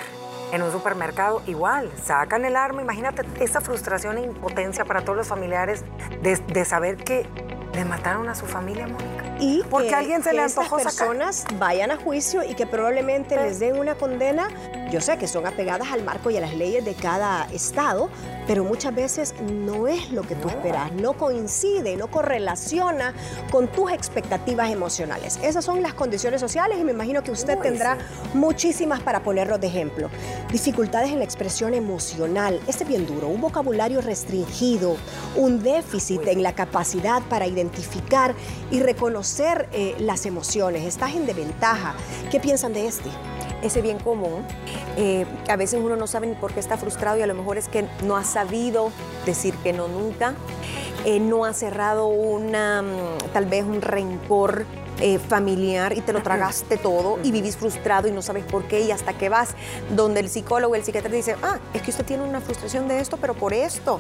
en 0.52 0.62
un 0.62 0.72
supermercado, 0.72 1.42
igual, 1.48 1.92
sacan 2.04 2.46
el 2.46 2.56
arma. 2.56 2.82
Imagínate 2.82 3.24
esa 3.44 3.62
frustración 3.62 4.18
e 4.18 4.22
impotencia 4.22 4.86
para 4.86 5.02
todos 5.02 5.18
los 5.18 5.28
familiares 5.28 5.84
de, 6.22 6.36
de 6.38 6.66
saber 6.66 6.98
que 6.98 7.28
le 7.74 7.86
mataron 7.86 8.28
a 8.30 8.36
su 8.36 8.46
familia, 8.46 8.88
Mónica. 8.88 9.26
Y 9.40 9.62
Porque 9.70 9.90
que, 9.90 9.96
alguien 9.96 10.24
se 10.24 10.32
que 10.32 10.36
le 10.36 10.46
estas 10.46 10.66
antojó 10.66 10.80
sacar. 10.80 10.94
personas 10.94 11.46
vayan 11.60 11.92
a 11.92 11.98
juicio 11.98 12.44
y 12.44 12.56
que 12.56 12.66
probablemente 12.66 13.36
les 13.36 13.60
den 13.60 13.78
una 13.78 13.96
condena. 13.96 14.50
Yo 14.92 15.02
sé 15.02 15.18
que 15.18 15.28
son 15.28 15.46
apegadas 15.46 15.92
al 15.92 16.04
marco 16.04 16.32
y 16.32 16.38
a 16.38 16.42
las 16.42 16.56
leyes 16.56 16.84
de 16.84 16.96
cada 16.96 17.46
estado, 17.52 18.10
pero 18.48 18.64
muchas 18.64 18.96
veces 18.96 19.36
no 19.42 19.88
es 19.88 20.12
lo 20.12 20.24
que 20.24 20.36
tú 20.36 20.48
esperas, 20.48 20.92
no 20.94 21.14
coincide, 21.14 21.98
no 21.98 22.08
correlaciona 22.08 23.14
con 23.52 23.68
tus 23.68 23.92
expectativas 23.92 24.72
emocionales. 24.72 25.38
Esas 25.44 25.66
son 25.66 25.84
las 25.84 25.94
condiciones 25.94 26.40
sociales 26.40 26.80
y 26.80 26.84
me 26.84 26.94
imagino 26.94 27.22
que 27.22 27.32
usted 27.32 27.60
tendrá 27.60 27.98
muchísimas 28.34 29.02
para 29.02 29.22
ponerlos 29.24 29.60
de 29.60 29.68
ejemplo. 29.68 30.10
Dificultades 30.52 31.12
en 31.12 31.20
la 31.20 31.26
expresión 31.26 31.74
emocional, 31.74 32.60
este 32.68 32.84
es 32.84 32.90
bien 32.90 33.06
duro, 33.06 33.28
un 33.28 33.42
vocabulario 33.42 34.00
restringido, 34.00 34.96
un 35.36 35.62
déficit 35.62 36.26
en 36.28 36.42
la 36.42 36.54
capacidad 36.54 37.22
para 37.24 37.46
identificar 37.46 38.34
y 38.72 38.80
reconocer 38.80 39.27
eh, 39.72 39.96
las 40.00 40.26
emociones. 40.26 40.86
Estás 40.86 41.14
en 41.14 41.26
desventaja. 41.26 41.96
¿Qué 42.32 42.40
piensan 42.40 42.74
de 42.74 42.88
este? 42.88 43.10
ese 43.62 43.82
bien 43.82 44.00
común. 44.00 44.46
Eh, 44.98 45.26
a 45.50 45.56
veces 45.56 45.80
uno 45.84 45.96
no 45.96 46.08
sabe 46.08 46.28
ni 46.28 46.36
por 46.36 46.54
qué 46.54 46.60
está 46.60 46.78
frustrado 46.78 47.18
y 47.18 47.22
a 47.22 47.28
lo 47.28 47.34
mejor 47.34 47.58
es 47.58 47.68
que 47.68 47.88
no 48.04 48.16
ha 48.16 48.24
sabido 48.24 48.92
decir 49.26 49.56
que 49.64 49.74
no 49.74 49.88
nunca, 49.88 50.36
eh, 51.06 51.20
no 51.20 51.46
ha 51.46 51.54
cerrado 51.54 52.08
una, 52.08 52.82
mm, 52.82 53.32
tal 53.34 53.46
vez 53.46 53.64
un 53.64 53.82
rencor 53.82 54.66
eh, 55.00 55.20
familiar 55.20 55.96
y 55.96 56.02
te 56.02 56.12
lo 56.12 56.24
tragaste 56.24 56.78
todo 56.78 57.20
y 57.24 57.32
vivís 57.32 57.56
frustrado 57.56 58.08
y 58.08 58.12
no 58.12 58.24
sabes 58.24 58.44
por 58.46 58.64
qué 58.64 58.82
y 58.82 58.92
hasta 58.92 59.14
que 59.14 59.30
vas 59.30 59.50
donde 59.96 60.22
el 60.22 60.30
psicólogo, 60.30 60.74
el 60.74 60.84
psiquiatra 60.84 61.12
te 61.12 61.18
dice, 61.18 61.36
ah, 61.44 61.60
es 61.74 61.84
que 61.84 61.92
usted 61.92 62.04
tiene 62.04 62.24
una 62.24 62.42
frustración 62.42 62.88
de 62.88 63.00
esto, 63.00 63.18
pero 63.18 63.36
por 63.36 63.54
esto. 63.54 64.00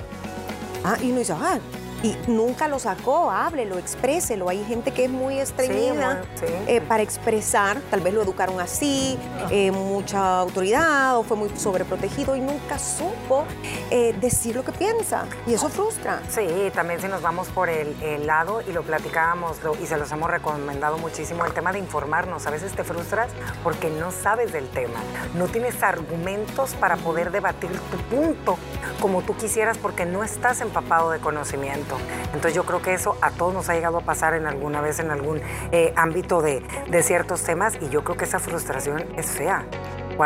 Ah, 0.83 0.97
y 1.01 1.11
uno 1.11 1.19
dice, 1.19 1.33
ah, 1.33 1.59
y 2.03 2.15
nunca 2.27 2.67
lo 2.67 2.79
sacó, 2.79 3.31
háblelo, 3.31 3.77
expréselo. 3.77 4.49
Hay 4.49 4.63
gente 4.65 4.91
que 4.91 5.05
es 5.05 5.09
muy 5.11 5.39
estreñida 5.39 6.21
sí. 6.39 6.45
eh, 6.67 6.81
para 6.81 7.03
expresar, 7.03 7.79
tal 7.89 8.01
vez 8.01 8.13
lo 8.13 8.21
educaron 8.21 8.59
así, 8.59 9.17
eh, 9.49 9.71
mucha 9.71 10.39
autoridad 10.39 11.17
o 11.17 11.23
fue 11.23 11.37
muy 11.37 11.49
sobreprotegido 11.57 12.35
y 12.35 12.41
nunca 12.41 12.77
supo 12.77 13.45
eh, 13.89 14.15
decir 14.21 14.55
lo 14.55 14.63
que 14.63 14.71
piensa. 14.71 15.25
Y 15.47 15.53
eso 15.53 15.69
frustra. 15.69 16.21
Sí, 16.29 16.47
también 16.73 17.01
si 17.01 17.07
nos 17.07 17.21
vamos 17.21 17.47
por 17.49 17.69
el, 17.69 17.95
el 18.03 18.27
lado 18.27 18.61
y 18.67 18.71
lo 18.73 18.83
platicábamos 18.83 19.63
lo- 19.63 19.75
y 19.81 19.85
se 19.87 19.97
los 19.97 20.11
hemos 20.11 20.29
recomendado 20.29 20.97
muchísimo, 20.97 21.45
el 21.45 21.53
tema 21.53 21.71
de 21.71 21.79
informarnos. 21.79 22.45
A 22.47 22.51
veces 22.51 22.71
te 22.73 22.83
frustras 22.83 23.29
porque 23.63 23.89
no 23.89 24.11
sabes 24.11 24.51
del 24.53 24.67
tema, 24.69 24.99
no 25.35 25.47
tienes 25.47 25.81
argumentos 25.81 26.75
para 26.75 26.95
poder 26.97 27.31
debatir 27.31 27.71
tu 27.71 27.97
punto 28.15 28.57
como 29.01 29.21
tú 29.21 29.35
quisieras 29.35 29.77
porque 29.77 30.05
no 30.05 30.23
estás 30.23 30.61
empapado 30.61 31.11
de 31.11 31.19
conocimiento. 31.19 31.86
Entonces 32.25 32.53
yo 32.53 32.63
creo 32.65 32.81
que 32.81 32.93
eso 32.93 33.17
a 33.21 33.31
todos 33.31 33.53
nos 33.53 33.69
ha 33.69 33.73
llegado 33.73 33.97
a 33.97 34.01
pasar 34.01 34.33
en 34.33 34.45
alguna 34.47 34.81
vez 34.81 34.99
en 34.99 35.11
algún 35.11 35.41
eh, 35.71 35.93
ámbito 35.95 36.41
de, 36.41 36.61
de 36.89 37.03
ciertos 37.03 37.43
temas 37.43 37.75
y 37.81 37.89
yo 37.89 38.03
creo 38.03 38.17
que 38.17 38.25
esa 38.25 38.39
frustración 38.39 39.05
es 39.17 39.27
fea. 39.27 39.65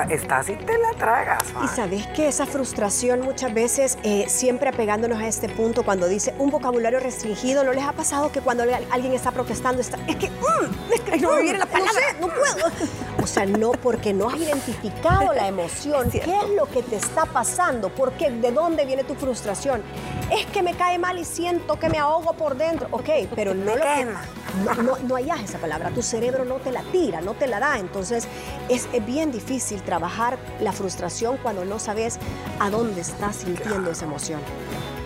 Estás 0.09 0.47
y 0.47 0.55
te 0.55 0.77
la 0.77 0.93
tragas. 0.97 1.43
Y 1.61 1.67
sabes 1.67 2.07
que 2.07 2.29
esa 2.29 2.45
frustración 2.45 3.19
muchas 3.19 3.53
veces, 3.53 3.97
eh, 4.03 4.23
siempre 4.29 4.69
apegándonos 4.69 5.19
a 5.19 5.27
este 5.27 5.49
punto, 5.49 5.83
cuando 5.83 6.07
dice 6.07 6.33
un 6.37 6.49
vocabulario 6.49 7.01
restringido, 7.01 7.65
¿no 7.65 7.73
les 7.73 7.83
ha 7.83 7.91
pasado 7.91 8.31
que 8.31 8.39
cuando 8.39 8.63
alguien 8.89 9.11
está 9.11 9.31
protestando, 9.31 9.81
está, 9.81 9.97
es 10.07 10.15
que, 10.15 10.29
mm, 10.29 10.93
es 10.93 11.01
que 11.01 11.17
no 11.17 11.33
me 11.33 11.41
mm, 11.41 11.43
viene 11.43 11.59
la 11.59 11.65
no 11.65 11.71
palabra. 11.71 11.91
sé, 11.93 12.15
no 12.21 12.27
puedo? 12.29 12.71
O 13.21 13.27
sea, 13.27 13.45
no, 13.45 13.71
porque 13.71 14.13
no 14.13 14.29
has 14.29 14.37
identificado 14.37 15.33
la 15.33 15.47
emoción. 15.47 16.09
¿Qué 16.11 16.19
es 16.19 16.49
lo 16.55 16.65
que 16.65 16.81
te 16.81 16.95
está 16.95 17.25
pasando? 17.25 17.89
¿Por 17.89 18.13
qué? 18.13 18.31
¿De 18.31 18.51
dónde 18.51 18.85
viene 18.85 19.03
tu 19.03 19.15
frustración? 19.15 19.81
Es 20.31 20.45
que 20.47 20.63
me 20.63 20.73
cae 20.73 20.97
mal 20.97 21.19
y 21.19 21.25
siento 21.25 21.77
que 21.77 21.89
me 21.89 21.99
ahogo 21.99 22.33
por 22.33 22.55
dentro. 22.57 22.87
Ok, 22.91 23.09
pero 23.35 23.53
no 23.55 23.75
lo 23.75 23.85
no, 24.65 24.73
no, 24.83 24.97
no 24.97 25.15
hallas 25.15 25.41
esa 25.41 25.59
palabra, 25.59 25.91
tu 25.91 26.01
cerebro 26.01 26.43
no 26.43 26.55
te 26.55 26.71
la 26.71 26.83
tira, 26.83 27.21
no 27.21 27.33
te 27.33 27.47
la 27.47 27.59
da. 27.59 27.77
Entonces 27.79 28.27
es, 28.69 28.87
es 28.91 29.05
bien 29.05 29.31
difícil 29.31 29.81
trabajar 29.81 30.37
la 30.59 30.71
frustración 30.71 31.37
cuando 31.37 31.63
no 31.65 31.79
sabes 31.79 32.17
a 32.59 32.69
dónde 32.69 33.01
estás 33.01 33.37
sintiendo 33.37 33.91
esa 33.91 34.05
emoción. 34.05 34.41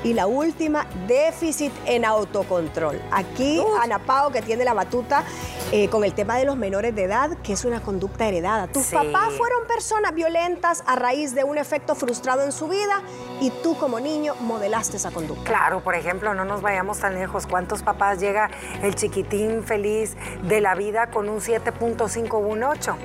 Y 0.05 0.13
la 0.13 0.27
última, 0.27 0.85
déficit 1.07 1.73
en 1.87 2.05
autocontrol. 2.05 3.01
Aquí 3.11 3.59
Ana 3.81 3.97
Pao, 3.97 4.31
que 4.31 4.43
tiene 4.43 4.63
la 4.63 4.75
batuta 4.75 5.23
eh, 5.71 5.89
con 5.89 6.03
el 6.03 6.13
tema 6.13 6.37
de 6.37 6.45
los 6.45 6.55
menores 6.57 6.93
de 6.93 7.05
edad, 7.05 7.31
que 7.41 7.53
es 7.53 7.65
una 7.65 7.81
conducta 7.81 8.27
heredada. 8.27 8.67
Tus 8.67 8.83
Sí. 8.85 8.95
papás 8.95 9.33
fueron 9.35 9.65
personas 9.67 10.13
violentas 10.13 10.83
a 10.85 10.95
raíz 10.95 11.33
de 11.33 11.43
un 11.43 11.57
efecto 11.57 11.95
frustrado 11.95 12.43
en 12.43 12.51
su 12.51 12.67
vida 12.67 13.01
y 13.41 13.49
tú 13.63 13.75
como 13.79 13.99
niño 13.99 14.35
modelaste 14.41 14.97
esa 14.97 15.09
conducta. 15.09 15.43
Claro, 15.43 15.83
por 15.83 15.95
ejemplo, 15.95 16.35
no 16.35 16.45
nos 16.45 16.61
vayamos 16.61 16.99
tan 16.99 17.15
lejos. 17.15 17.47
¿Cuántos 17.47 17.81
papás 17.81 18.19
llega 18.19 18.51
el 18.83 18.93
chiquitín 18.93 19.63
feliz 19.63 20.15
de 20.43 20.61
la 20.61 20.75
vida 20.75 21.07
con 21.09 21.29
un 21.29 21.39
7.5 21.41 22.33
o 22.33 22.37
un 22.37 22.63
8? 22.63 22.95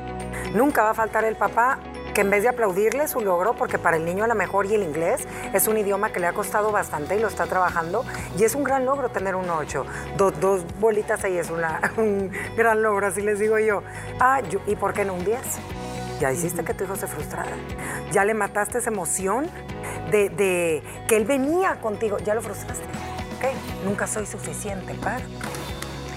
Nunca 0.52 0.82
va 0.82 0.90
a 0.90 0.94
faltar 0.94 1.24
el 1.24 1.36
papá 1.36 1.78
en 2.20 2.30
vez 2.30 2.42
de 2.42 2.48
aplaudirle 2.50 3.09
su 3.09 3.20
logro, 3.20 3.54
porque 3.54 3.78
para 3.78 3.96
el 3.96 4.04
niño 4.04 4.24
a 4.24 4.26
lo 4.26 4.35
mejor 4.35 4.66
y 4.66 4.74
el 4.74 4.83
inglés 4.83 5.26
es 5.52 5.66
un 5.68 5.76
idioma 5.78 6.11
que 6.12 6.20
le 6.20 6.26
ha 6.26 6.33
costado 6.33 6.70
bastante 6.72 7.16
y 7.16 7.20
lo 7.20 7.28
está 7.28 7.46
trabajando, 7.46 8.04
y 8.38 8.44
es 8.44 8.54
un 8.54 8.64
gran 8.64 8.85
logro 8.85 9.09
tener 9.11 9.35
un 9.35 9.48
8. 9.50 9.85
Do- 10.16 10.30
dos 10.30 10.62
bolitas 10.78 11.24
ahí 11.24 11.37
es 11.38 11.50
una- 11.50 11.80
un 11.96 12.30
gran 12.56 12.83
logro, 12.83 13.06
así 13.06 13.20
les 13.22 13.38
digo 13.38 13.59
yo. 13.59 13.83
Ah, 14.20 14.40
¿y 14.66 14.76
por 14.76 14.92
qué 14.92 15.04
no 15.04 15.14
un 15.14 15.24
10? 15.24 15.38
Ya 16.20 16.30
hiciste 16.33 16.62
que 16.64 16.74
tu 16.74 16.85
hijo 16.85 16.96
se 16.96 17.06
frustrara. 17.06 17.50
Ya 18.12 18.24
le 18.26 18.35
mataste 18.35 18.76
esa 18.78 18.90
emoción 18.90 19.48
de, 20.11 20.28
de 20.28 20.83
que 21.09 21.16
él 21.16 21.24
venía 21.24 21.76
contigo. 21.80 22.18
Ya 22.18 22.35
lo 22.35 22.42
frustraste. 22.42 22.85
¿Ok? 23.38 23.85
Nunca 23.87 24.06
soy 24.06 24.26
suficiente 24.26 24.92
para. 25.02 25.20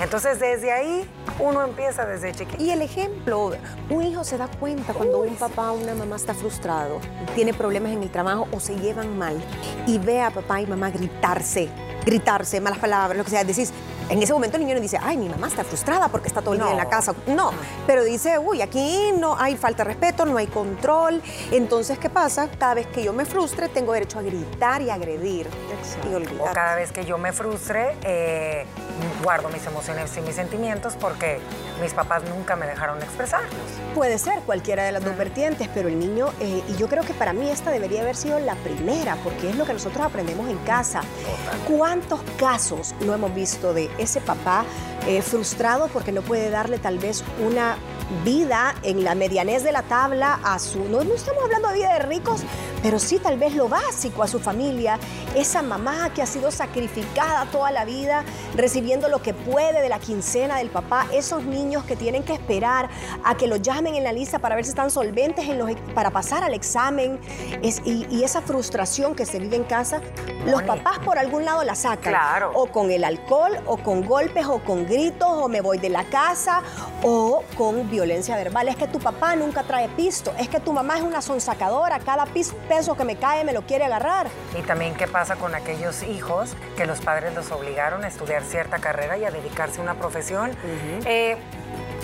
Entonces, 0.04 0.38
desde 0.38 0.70
ahí, 0.70 1.10
uno 1.40 1.64
empieza 1.64 2.06
desde 2.06 2.34
chiquito. 2.34 2.62
Y 2.62 2.72
el 2.72 2.82
ejemplo, 2.82 3.52
un 3.90 4.04
hijo 4.04 4.26
se 4.26 4.38
da 4.38 4.48
cuenta 4.48 4.94
cuando 4.94 5.22
un 5.22 5.36
papá 5.36 5.72
o 5.72 5.76
una 5.76 5.96
mamá 5.96 6.18
está 6.18 6.34
frustrado, 6.34 7.00
tiene 7.36 7.54
problemas 7.54 7.94
en 7.94 8.04
el 8.04 8.12
trabajo 8.12 8.46
o 8.52 8.60
se 8.60 8.76
llevan 8.76 9.18
mal 9.18 9.42
y 9.88 9.98
ve 10.00 10.22
a 10.22 10.30
papá 10.30 10.60
y 10.60 10.68
mamá 10.68 10.90
gritarse, 10.90 11.70
gritarse, 12.06 12.60
malas 12.60 12.80
palabras, 12.80 13.18
lo 13.18 13.24
que 13.24 13.30
sea. 13.30 13.46
Decís, 13.46 13.72
en 14.10 14.22
ese 14.22 14.34
momento 14.34 14.58
el 14.58 14.64
niño 14.64 14.76
no 14.76 14.82
dice, 14.82 14.98
ay, 15.02 15.18
mi 15.18 15.30
mamá 15.30 15.48
está 15.48 15.64
frustrada 15.64 16.08
porque 16.10 16.28
está 16.28 16.42
todo 16.42 16.54
el 16.54 16.60
día 16.62 16.72
en 16.72 16.78
la 16.78 16.90
casa. 16.90 17.14
No, 17.28 17.52
pero 17.88 18.04
dice, 18.04 18.38
uy, 18.38 18.62
aquí 18.62 19.12
no 19.18 19.38
hay 19.40 19.56
falta 19.56 19.84
de 19.84 19.90
respeto, 19.90 20.26
no 20.26 20.38
hay 20.38 20.48
control. 20.48 21.22
Entonces, 21.52 21.98
¿qué 22.00 22.10
pasa? 22.10 22.50
Cada 22.60 22.76
vez 22.76 22.88
que 22.88 23.04
yo 23.04 23.14
me 23.14 23.26
frustre, 23.26 23.70
tengo 23.70 23.94
derecho 23.94 24.20
a 24.20 24.22
gritar 24.22 24.82
y 24.82 24.90
agredir. 24.90 25.48
Y 26.10 26.14
O 26.14 26.18
olvidar. 26.18 26.54
cada 26.54 26.76
vez 26.76 26.92
que 26.92 27.06
yo 27.06 27.18
me 27.18 27.32
frustre, 27.34 27.98
eh, 28.04 28.66
guardo 29.24 29.50
mis 29.50 29.66
emociones 29.66 30.16
y 30.18 30.22
mis 30.22 30.36
sentimientos 30.36 30.96
porque 31.00 31.40
mis 31.82 31.94
papás 31.94 32.24
nunca 32.24 32.56
me 32.56 32.66
dejaron 32.68 33.02
expresarlos. 33.02 33.52
Puede 33.96 34.18
ser 34.18 34.40
cualquiera 34.42 34.84
de 34.84 34.92
las 34.92 35.04
dos 35.04 35.18
vertientes, 35.18 35.70
pero 35.74 35.90
el 35.90 36.00
niño, 36.00 36.28
eh, 36.40 36.64
y 36.68 36.76
yo 36.78 36.88
creo 36.88 37.04
que 37.04 37.14
para 37.14 37.34
mí 37.34 37.50
esta 37.50 37.72
debería 37.72 38.02
haber 38.02 38.16
sido 38.16 38.40
la 38.40 38.56
primera, 38.56 39.16
porque 39.24 39.50
es 39.50 39.56
lo 39.56 39.66
que 39.66 39.74
nosotros 39.74 40.06
aprendemos 40.06 40.50
en 40.50 40.58
casa. 40.60 41.02
¿Cuántos 41.68 42.22
casos 42.38 42.94
no 43.06 43.14
hemos 43.14 43.34
visto 43.34 43.74
de 43.74 43.90
ese 43.98 44.22
papá 44.22 44.66
eh, 45.08 45.22
frustrado 45.22 45.88
porque 45.88 46.12
no 46.12 46.22
puede 46.22 46.50
darle 46.50 46.80
tal 46.80 46.98
vez 46.98 47.24
una 47.46 47.78
vida 48.24 48.76
en 48.84 49.04
la 49.04 49.16
medianez 49.16 49.64
de 49.64 49.72
la 49.72 49.84
tabla 49.84 50.40
a 50.44 50.60
su... 50.60 50.80
No, 50.86 51.04
no 51.04 51.14
estamos 51.14 51.44
hablando 51.44 51.70
de 51.70 51.76
vida 51.76 51.94
de 51.94 52.00
ricos, 52.00 52.42
pero 52.82 53.00
sí 53.00 53.20
tal 53.20 53.38
vez 53.38 53.56
lo 53.56 53.68
básico 53.68 54.24
a 54.24 54.28
su 54.28 54.40
familia. 54.40 55.00
Esa 55.36 55.62
mamá 55.62 56.14
que 56.14 56.22
ha 56.22 56.26
sido 56.26 56.52
sacrificada 56.52 57.46
toda 57.52 57.72
la 57.72 57.86
vida, 57.86 58.24
recibiendo 58.56 59.10
lo 59.10 59.22
que 59.22 59.34
puede 59.34 59.82
de 59.82 59.90
la 59.90 60.00
quincena 60.00 60.58
del 60.58 60.70
papá. 60.70 61.08
Esos 61.14 61.44
niños 61.44 61.84
que 61.84 61.96
tienen 61.96 62.24
que 62.24 62.34
esperar 62.34 62.90
a 63.24 63.36
que 63.36 63.48
los 63.48 63.62
llamen 63.62 63.96
en 63.96 64.04
la 64.04 64.14
lista 64.14 64.40
para 64.40 64.56
ver 64.56 64.66
si 64.66 64.70
están 64.70 64.92
solventes 64.92 65.48
en 65.48 65.58
los, 65.58 65.72
para 65.94 66.12
pasar 66.12 66.44
al 66.44 66.54
examen. 66.54 67.20
Es, 67.62 67.82
y, 67.86 68.24
esa 68.24 68.42
frustración 68.42 69.16
que 69.16 69.26
se 69.26 69.38
vive 69.38 69.58
en 69.58 69.66
casa, 69.66 70.00
los 70.46 70.64
papás 70.64 71.00
por 71.00 71.20
algún 71.20 71.44
lado 71.44 71.64
la 71.64 71.76
sacan. 71.76 72.14
Claro. 72.14 72.52
O 72.54 72.68
con 72.68 72.90
el 72.90 73.04
alcohol, 73.04 73.52
o 73.66 73.78
con 73.78 74.06
golpes, 74.06 74.46
o 74.46 74.60
con 74.60 74.86
gritos, 74.86 75.28
o 75.28 75.50
me 75.50 75.60
voy 75.60 75.78
de 75.78 75.90
la 75.90 76.06
casa, 76.06 76.62
o 77.02 77.44
con 77.58 77.90
violencia 77.90 78.38
verbal. 78.38 78.70
Es 78.70 78.78
que 78.78 78.88
tu 78.88 79.00
papá 79.00 79.36
nunca 79.36 79.64
trae 79.64 79.90
pisto, 79.90 80.34
es 80.40 80.48
que 80.48 80.62
tu 80.62 80.72
mamá 80.72 80.98
es 80.98 81.04
una 81.04 81.22
sonsacadora, 81.22 82.00
cada 82.00 82.26
peso 82.26 82.96
que 82.96 83.04
me 83.04 83.18
cae 83.18 83.44
me 83.44 83.52
lo 83.52 83.64
quiere 83.64 83.84
agarrar. 83.84 84.28
Y 84.58 84.62
también 84.62 84.96
qué 84.96 85.08
pasa 85.08 85.36
con 85.36 85.54
aquellos 85.56 86.04
hijos 86.04 86.56
que 86.78 86.86
los 86.86 87.02
padres 87.02 87.34
los 87.34 87.52
obligaron 87.52 88.04
a 88.04 88.08
estudiar 88.08 88.43
cierta 88.44 88.80
carrera 88.80 89.18
y 89.18 89.26
a 89.26 89.32
dedicarse 89.32 89.80
a 89.80 89.84
una 89.84 89.96
profesión. 89.96 90.52
Eh, 91.06 91.38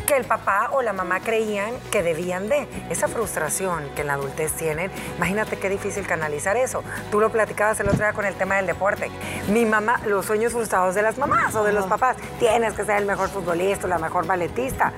que 0.10 0.17
el 0.17 0.25
papá 0.25 0.69
o 0.71 0.82
la 0.82 0.91
mamá 0.91 1.19
creían 1.19 1.71
que 1.91 2.02
debían 2.02 2.49
de. 2.49 2.67
Esa 2.89 3.08
frustración 3.08 3.88
que 3.93 4.02
en 4.02 4.08
la 4.08 4.13
adultez 4.13 4.54
tienen, 4.54 4.91
imagínate 5.17 5.60
qué 5.60 5.69
difícil 5.69 6.08
canalizar 6.08 6.58
eso. 6.58 6.84
Tú 7.12 7.19
lo 7.19 7.32
platicabas 7.32 7.80
el 7.80 7.89
otro 7.89 7.99
día 7.99 8.13
con 8.13 8.25
el 8.25 8.34
tema 8.34 8.56
del 8.56 8.65
deporte. 8.65 9.12
Mi 9.49 9.65
mamá, 9.65 10.02
los 10.08 10.25
sueños 10.25 10.54
frustrados 10.54 10.95
de 10.95 11.04
las 11.04 11.19
mamás 11.19 11.54
o 11.54 11.63
de 11.63 11.73
los 11.73 11.86
papás, 11.86 12.17
tienes 12.39 12.73
que 12.73 12.86
ser 12.86 12.97
el 12.97 13.06
mejor 13.06 13.30
futbolista, 13.30 13.88
la 13.88 13.99
mejor 13.99 14.25
balletista 14.25 14.93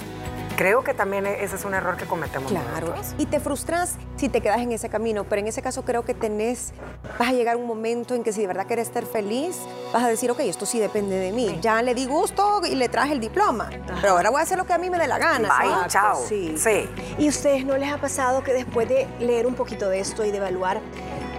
creo 0.61 0.83
que 0.83 0.93
también 0.93 1.25
e-, 1.25 1.43
ese 1.43 1.55
es 1.55 1.65
un 1.65 1.73
error 1.73 1.97
que 1.97 2.05
cometemos. 2.05 2.51
Claro. 2.51 2.93
Y 3.17 3.25
te 3.25 3.39
frustras 3.39 3.95
si 4.15 4.29
te 4.29 4.41
quedas 4.41 4.59
en 4.59 4.71
ese 4.71 4.89
camino, 4.89 5.23
pero 5.23 5.41
en 5.41 5.47
ese 5.47 5.63
caso 5.63 5.83
creo 5.83 6.03
que 6.05 6.13
tenés, 6.13 6.71
vas 7.17 7.29
a 7.29 7.31
llegar 7.31 7.57
un 7.57 7.65
momento 7.65 8.13
en 8.13 8.23
que 8.23 8.31
si 8.31 8.41
de 8.41 8.47
verdad 8.47 8.67
quieres 8.67 8.87
estar 8.87 9.03
feliz, 9.07 9.57
vas 9.91 10.03
a 10.03 10.07
decir, 10.07 10.29
ok, 10.29 10.41
esto 10.41 10.67
sí 10.67 10.79
depende 10.79 11.17
de 11.17 11.31
mí. 11.31 11.57
Ya 11.61 11.81
le 11.81 11.95
di 11.95 12.05
gusto 12.05 12.61
y 12.63 12.75
le 12.75 12.89
traje 12.89 13.13
el 13.13 13.19
diploma, 13.19 13.71
pero 14.01 14.13
ahora 14.13 14.29
voy 14.29 14.39
a 14.39 14.43
hacer 14.43 14.59
lo 14.59 14.65
que 14.65 14.73
a 14.73 14.77
mí 14.77 14.91
me 14.91 14.99
dé 14.99 15.07
la 15.07 15.17
gana. 15.17 15.49
Bye, 15.49 15.87
chao. 15.87 16.23
Sí. 16.27 16.53
sí. 16.55 16.87
¿Y 17.17 17.27
ustedes 17.27 17.65
no 17.65 17.75
les 17.75 17.91
ha 17.91 17.97
pasado 17.97 18.43
que 18.43 18.53
después 18.53 18.87
de 18.87 19.07
leer 19.19 19.47
un 19.47 19.55
poquito 19.55 19.89
de 19.89 19.99
esto 19.99 20.23
y 20.23 20.29
de 20.29 20.37
evaluar, 20.37 20.79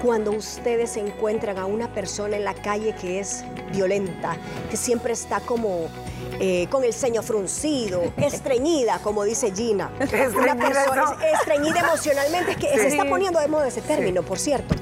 cuando 0.02 0.32
ustedes 0.32 0.96
encuentran 0.96 1.58
a 1.58 1.66
una 1.66 1.94
persona 1.94 2.36
en 2.36 2.44
la 2.44 2.54
calle 2.54 2.92
que 3.00 3.20
es 3.20 3.44
violenta, 3.70 4.36
que 4.68 4.76
siempre 4.76 5.12
está 5.12 5.38
como 5.38 5.86
eh, 6.40 6.66
con 6.70 6.84
el 6.84 6.92
ceño 6.92 7.22
fruncido, 7.22 8.12
estreñida, 8.16 8.98
como 9.02 9.24
dice 9.24 9.52
Gina. 9.54 9.90
Una 10.34 10.56
persona 10.56 11.16
estreñida 11.40 11.80
emocionalmente, 11.80 12.52
es 12.52 12.56
que 12.56 12.68
se 12.78 12.88
está 12.88 13.04
poniendo 13.04 13.40
de 13.40 13.48
moda 13.48 13.68
ese 13.68 13.82
término, 13.82 14.22
por 14.22 14.38
cierto. 14.38 14.74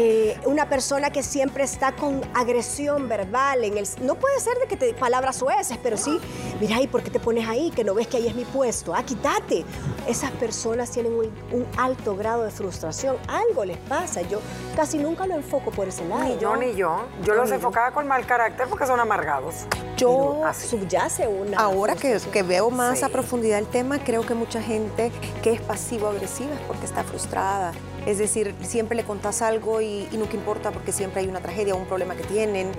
Eh, 0.00 0.38
una 0.44 0.68
persona 0.68 1.10
que 1.10 1.24
siempre 1.24 1.64
está 1.64 1.90
con 1.90 2.20
agresión 2.32 3.08
verbal 3.08 3.64
en 3.64 3.76
el 3.78 3.88
no 4.00 4.14
puede 4.14 4.38
ser 4.38 4.56
de 4.58 4.68
que 4.68 4.76
te 4.76 4.94
palabras 4.94 5.34
sueces 5.34 5.76
pero 5.82 5.96
sí 5.96 6.20
mira 6.60 6.80
y 6.80 6.86
por 6.86 7.02
qué 7.02 7.10
te 7.10 7.18
pones 7.18 7.48
ahí 7.48 7.72
que 7.72 7.82
no 7.82 7.94
ves 7.94 8.06
que 8.06 8.18
ahí 8.18 8.28
es 8.28 8.34
mi 8.36 8.44
puesto. 8.44 8.94
Ah 8.94 9.02
quítate. 9.02 9.64
Esas 10.06 10.30
personas 10.30 10.92
tienen 10.92 11.14
un, 11.14 11.66
alto 11.76 12.14
grado 12.14 12.44
de 12.44 12.52
frustración. 12.52 13.16
Algo 13.26 13.64
les 13.64 13.76
pasa. 13.76 14.22
Yo 14.22 14.38
casi 14.76 14.98
nunca 14.98 15.26
lo 15.26 15.34
enfoco 15.34 15.72
por 15.72 15.88
ese 15.88 16.04
lado 16.04 16.22
ni 16.22 16.38
yo 16.38 16.54
ni 16.54 16.76
yo. 16.76 17.04
Yo 17.24 17.34
los 17.34 17.50
enfocaba 17.50 17.90
con 17.90 18.06
mal 18.06 18.24
carácter 18.24 18.68
porque 18.68 18.86
son 18.86 19.00
amargados. 19.00 19.66
Yo 19.96 20.44
subyace 20.54 21.26
una 21.26 21.58
ahora 21.58 21.96
que, 21.96 22.20
que, 22.32 22.44
veo 22.44 22.70
más 22.70 23.02
a 23.02 23.08
profundidad 23.08 23.58
el 23.58 23.66
tema 23.66 23.98
creo 23.98 24.24
que 24.24 24.34
mucha 24.34 24.62
gente 24.62 25.10
que 25.42 25.54
es 25.54 25.60
pasivo 25.60 26.06
agresiva 26.06 26.54
es 26.54 26.60
porque 26.68 26.86
está 26.86 27.02
frustrada 27.02 27.72
es 28.08 28.16
decir, 28.16 28.54
siempre 28.62 28.96
le 28.96 29.04
contás 29.04 29.42
algo 29.42 29.82
y, 29.82 30.08
nunca 30.12 30.34
importa 30.34 30.70
porque 30.70 30.92
siempre 30.92 31.20
hay 31.20 31.28
una 31.28 31.40
tragedia 31.40 31.74
o 31.74 31.76
un 31.76 31.84
problema 31.84 32.14
que 32.14 32.24
tienen, 32.24 32.72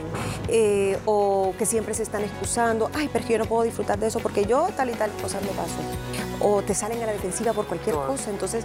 eh, 0.48 0.98
o 1.06 1.54
que 1.56 1.68
siempre 1.68 1.94
se 1.94 2.02
están 2.02 2.24
excusando, 2.24 2.90
ay, 2.96 3.12
pero 3.14 3.28
yo 3.28 3.38
no 3.38 3.46
puedo 3.46 3.62
disfrutar 3.62 4.00
de 4.00 4.08
eso 4.08 4.20
porque 4.22 4.46
yo 4.46 4.68
tal 4.76 4.90
y 4.90 4.94
tal 4.94 5.12
cosa 5.22 5.40
me 5.42 5.50
paso. 5.50 5.76
O 6.42 6.64
te 6.64 6.74
salen 6.74 7.04
a 7.04 7.06
la 7.06 7.12
defensiva 7.12 7.52
por 7.52 7.68
cualquier 7.68 7.96
cosa. 7.96 8.30
Entonces, 8.30 8.64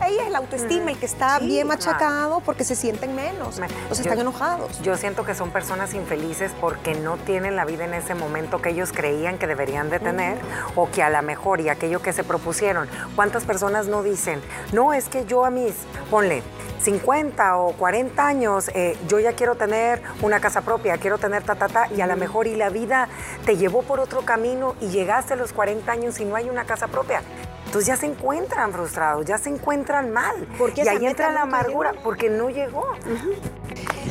ahí, 0.00 0.18
es 0.18 0.30
la 0.30 0.38
autoestima, 0.38 0.90
el 0.90 0.98
que 0.98 1.06
está 1.06 1.38
bien 1.38 1.68
machacado 1.68 2.40
porque 2.40 2.64
se 2.64 2.74
sienten 2.74 3.14
menos, 3.14 3.60
o 3.88 3.94
se 3.94 4.02
están 4.02 4.18
enojados. 4.18 4.82
Yo 4.82 4.96
siento 4.96 5.24
que 5.24 5.34
son 5.34 5.50
personas 5.50 5.94
infelices 5.94 6.50
porque 6.60 6.94
no 6.94 7.16
tienen 7.16 7.56
la 7.56 7.64
vida 7.64 7.84
en 7.84 7.94
ese 7.94 8.14
momento 8.14 8.60
que 8.60 8.70
ellos 8.70 8.92
creían 8.92 9.38
que 9.38 9.46
deberían 9.46 9.90
de 9.90 10.00
tener, 10.00 10.38
o 10.74 10.90
que 10.90 11.02
a 11.02 11.08
lo 11.08 11.22
mejor 11.22 11.60
y 11.60 11.68
aquello 11.68 12.02
que 12.02 12.12
se 12.12 12.24
propusieron. 12.24 12.88
¿Cuántas 13.14 13.44
personas 13.44 13.86
no 13.86 14.02
dicen, 14.02 14.42
no, 14.72 14.92
es 14.92 15.08
que 15.08 15.24
yo 15.24 15.44
a 15.44 15.50
mis 15.50 15.74
ponle 16.10 16.42
50 16.80 17.56
o 17.56 17.72
40 17.72 18.26
años, 18.26 18.70
eh, 18.74 18.96
yo 19.08 19.18
ya 19.18 19.32
quiero 19.32 19.54
tener 19.54 20.02
una 20.20 20.40
casa 20.40 20.60
propia, 20.60 20.98
quiero 20.98 21.16
tener 21.18 21.42
ta, 21.42 21.54
ta, 21.54 21.68
ta, 21.68 21.88
y 21.92 22.02
a 22.02 22.06
lo 22.06 22.16
mejor 22.16 22.46
y 22.46 22.56
la 22.56 22.68
vida 22.68 23.08
te 23.46 23.56
llevó 23.56 23.82
por 23.82 24.00
otro 24.00 24.22
camino 24.22 24.74
y 24.80 24.88
llegaste 24.88 25.32
a 25.32 25.36
los 25.36 25.52
40 25.52 25.90
años 25.90 26.20
y 26.20 26.26
no 26.26 26.36
hay 26.36 26.50
una 26.50 26.64
casa 26.66 26.88
propia. 26.88 27.22
Entonces 27.64 27.86
ya 27.88 27.96
se 27.96 28.06
encuentran 28.06 28.72
frustrados, 28.72 29.24
ya 29.24 29.38
se 29.38 29.48
encuentran 29.48 30.12
mal. 30.12 30.46
y 30.76 30.86
ahí 30.86 31.06
entra 31.06 31.32
la 31.32 31.42
amargura, 31.42 31.94
porque 32.04 32.28
no 32.28 32.50
llegó. 32.50 32.86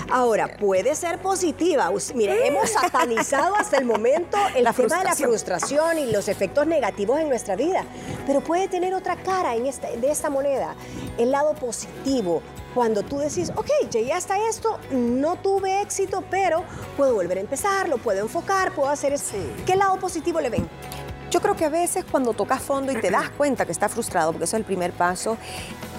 Ahora, 0.09 0.57
puede 0.57 0.95
ser 0.95 1.19
positiva. 1.19 1.91
Mire, 2.15 2.47
hemos 2.47 2.69
satanizado 2.81 3.55
hasta 3.55 3.77
el 3.77 3.85
momento 3.85 4.37
el 4.55 4.65
tema 4.73 4.99
de 4.99 5.03
la 5.03 5.15
frustración 5.15 5.99
y 5.99 6.11
los 6.11 6.27
efectos 6.27 6.67
negativos 6.67 7.19
en 7.19 7.29
nuestra 7.29 7.55
vida, 7.55 7.85
pero 8.25 8.41
puede 8.41 8.67
tener 8.67 8.93
otra 8.93 9.15
cara 9.15 9.55
en 9.55 9.63
de 9.63 10.11
esta 10.11 10.29
moneda, 10.29 10.75
el 11.17 11.31
lado 11.31 11.53
positivo. 11.55 12.41
Cuando 12.73 13.03
tú 13.03 13.19
decís, 13.19 13.51
ok, 13.55 13.69
llegué 13.91 14.13
hasta 14.13 14.37
esto, 14.49 14.79
no 14.91 15.35
tuve 15.35 15.81
éxito, 15.81 16.23
pero 16.29 16.63
puedo 16.97 17.13
volver 17.13 17.37
a 17.37 17.41
empezar, 17.41 17.87
lo 17.87 17.97
puedo 17.97 18.19
enfocar, 18.19 18.73
puedo 18.73 18.89
hacer 18.89 19.13
eso. 19.13 19.35
¿Qué 19.65 19.75
lado 19.75 19.97
positivo 19.99 20.41
le 20.41 20.49
ven? 20.49 20.67
Yo 21.33 21.41
creo 21.41 21.55
que 21.55 21.65
a 21.65 21.69
veces 21.69 22.05
cuando 22.05 22.33
tocas 22.33 22.61
fondo 22.61 22.91
y 22.91 23.01
te 23.01 23.09
das 23.09 23.29
cuenta 23.37 23.65
que 23.65 23.71
estás 23.71 23.91
frustrado, 23.91 24.31
porque 24.31 24.43
eso 24.43 24.55
es 24.55 24.59
el 24.59 24.65
primer 24.65 24.91
paso, 24.93 25.35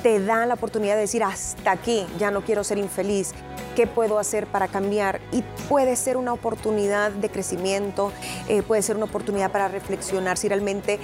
te 0.04 0.24
da 0.24 0.46
la 0.46 0.54
oportunidad 0.54 0.94
de 0.94 1.00
decir, 1.00 1.24
hasta 1.24 1.72
aquí, 1.72 2.06
ya 2.20 2.30
no 2.30 2.42
quiero 2.42 2.62
ser 2.62 2.78
infeliz, 2.78 3.32
¿qué 3.74 3.88
puedo 3.88 4.20
hacer 4.20 4.46
para 4.46 4.68
cambiar? 4.68 5.20
Y 5.32 5.42
puede 5.68 5.96
ser 5.96 6.18
una 6.18 6.32
oportunidad 6.32 7.10
de 7.10 7.30
crecimiento, 7.30 8.12
eh, 8.46 8.62
puede 8.62 8.82
ser 8.82 8.94
una 8.94 9.06
oportunidad 9.06 9.50
para 9.50 9.66
reflexionar 9.66 10.38
si 10.38 10.46
realmente 10.46 11.00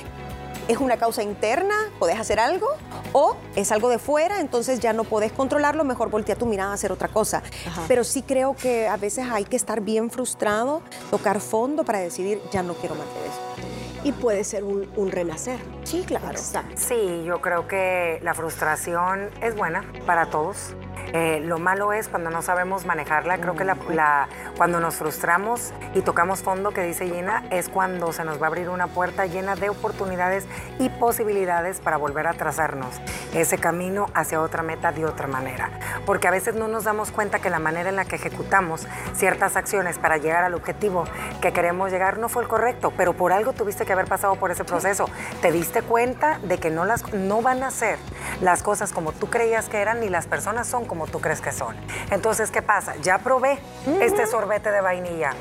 es 0.69 0.79
una 0.79 0.97
causa 0.97 1.25
interna, 1.25 1.75
puedes 1.99 2.17
hacer 2.17 2.39
algo, 2.39 2.69
o 3.13 3.35
es 3.57 3.73
algo 3.73 3.89
de 3.89 3.99
fuera, 3.99 4.39
entonces 4.39 4.79
ya 4.79 4.93
no 4.93 5.03
puedes 5.03 5.33
controlarlo, 5.33 5.83
mejor 5.83 6.09
voltea 6.09 6.37
tu 6.37 6.47
mirada 6.47 6.71
a 6.71 6.75
hacer 6.75 6.93
otra 6.93 7.09
cosa. 7.09 7.43
Pero 7.89 8.05
sí 8.05 8.23
creo 8.23 8.55
que 8.55 8.87
a 8.87 8.97
veces 8.97 9.27
hay 9.29 9.43
que 9.45 9.57
estar 9.57 9.81
bien 9.81 10.09
frustrado, 10.09 10.83
tocar 11.11 11.41
fondo 11.41 11.83
para 11.83 11.99
decidir, 11.99 12.41
ya 12.53 12.63
no 12.63 12.75
quiero 12.75 12.95
más 12.95 13.07
de 13.07 13.27
eso 13.27 13.80
y 14.05 14.13
puede 14.13 14.45
ser 14.45 14.65
un, 14.65 15.11
renacer. 15.11 15.59
Sí, 15.91 16.05
claro. 16.07 16.39
Sí, 16.77 17.25
yo 17.25 17.41
creo 17.41 17.67
que 17.67 18.21
la 18.23 18.33
frustración 18.33 19.29
es 19.43 19.57
buena 19.57 19.83
para 20.07 20.27
todos. 20.27 20.77
Eh, 21.13 21.41
lo 21.41 21.59
malo 21.59 21.93
es 21.93 22.09
cuando 22.09 22.31
no 22.31 22.43
sabemos 22.43 22.87
manejarla. 22.87 23.39
Creo 23.39 23.57
que 23.57 23.65
la, 23.65 24.29
cuando 24.57 24.81
nos 24.81 24.95
frustramos 24.95 25.73
y 25.95 26.03
tocamos 26.03 26.43
fondo, 26.43 26.71
que 26.71 26.83
dice 26.83 27.07
Gina, 27.09 27.45
es 27.51 27.69
cuando 27.69 28.13
se 28.13 28.25
nos 28.25 28.41
va 28.41 28.47
a 28.47 28.49
abrir 28.49 28.69
una 28.69 28.87
puerta 28.87 29.27
llena 29.27 29.57
de 29.57 29.71
oportunidades 29.71 30.47
y 30.79 30.89
posibilidades 30.89 31.81
para 31.81 31.97
volver 31.97 32.27
a 32.27 32.35
trazarnos 32.35 33.01
ese 33.35 33.59
camino 33.59 34.07
hacia 34.15 34.41
otra 34.41 34.63
meta 34.63 34.93
de 34.93 35.05
otra 35.05 35.27
manera. 35.27 35.71
Porque 36.07 36.29
a 36.29 36.31
veces 36.31 36.55
no 36.55 36.69
nos 36.69 36.85
damos 36.85 37.11
cuenta 37.11 37.41
que 37.41 37.51
la 37.51 37.59
manera 37.59 37.89
en 37.89 37.97
la 37.97 38.05
que 38.05 38.17
ejecutamos 38.17 38.87
ciertas 39.15 39.57
acciones 39.57 39.99
para 39.99 40.19
llegar 40.19 40.45
al 40.45 40.55
objetivo 40.55 41.05
que 41.41 41.53
queremos 41.53 41.91
llegar 41.91 42.19
no 42.19 42.29
fue 42.29 42.43
el 42.43 42.49
correcto, 42.49 42.93
pero 42.97 43.15
por 43.15 43.33
algo 43.33 43.53
tuviste 43.53 43.85
que 43.85 43.93
haber 43.93 44.07
pasado 44.07 44.37
por 44.37 44.51
ese 44.51 44.65
proceso. 44.65 45.07
Te 45.43 45.51
diste 45.51 45.80
cuenta 45.83 46.39
de 46.43 46.59
que 46.59 46.71
no, 46.71 46.85
las, 46.85 47.13
no 47.13 47.43
van 47.43 47.63
a 47.63 47.71
ser 47.71 47.99
las 48.41 48.63
cosas 48.63 48.93
como 48.93 49.13
tú 49.13 49.29
creías 49.29 49.69
que 49.69 49.79
eran 49.79 50.01
ni 50.01 50.09
las 50.09 50.27
personas 50.27 50.67
son 50.67 50.85
como 50.85 51.07
tú 51.07 51.21
crees 51.21 51.41
que 51.41 51.53
son. 51.53 51.77
Entonces, 52.11 52.51
¿qué 52.51 52.63
pasa? 52.63 52.97
Ya 53.03 53.19
probé 53.19 53.59
este 54.01 54.27
sorbete 54.27 54.71
de 54.71 54.81
vainilla. 54.81 55.33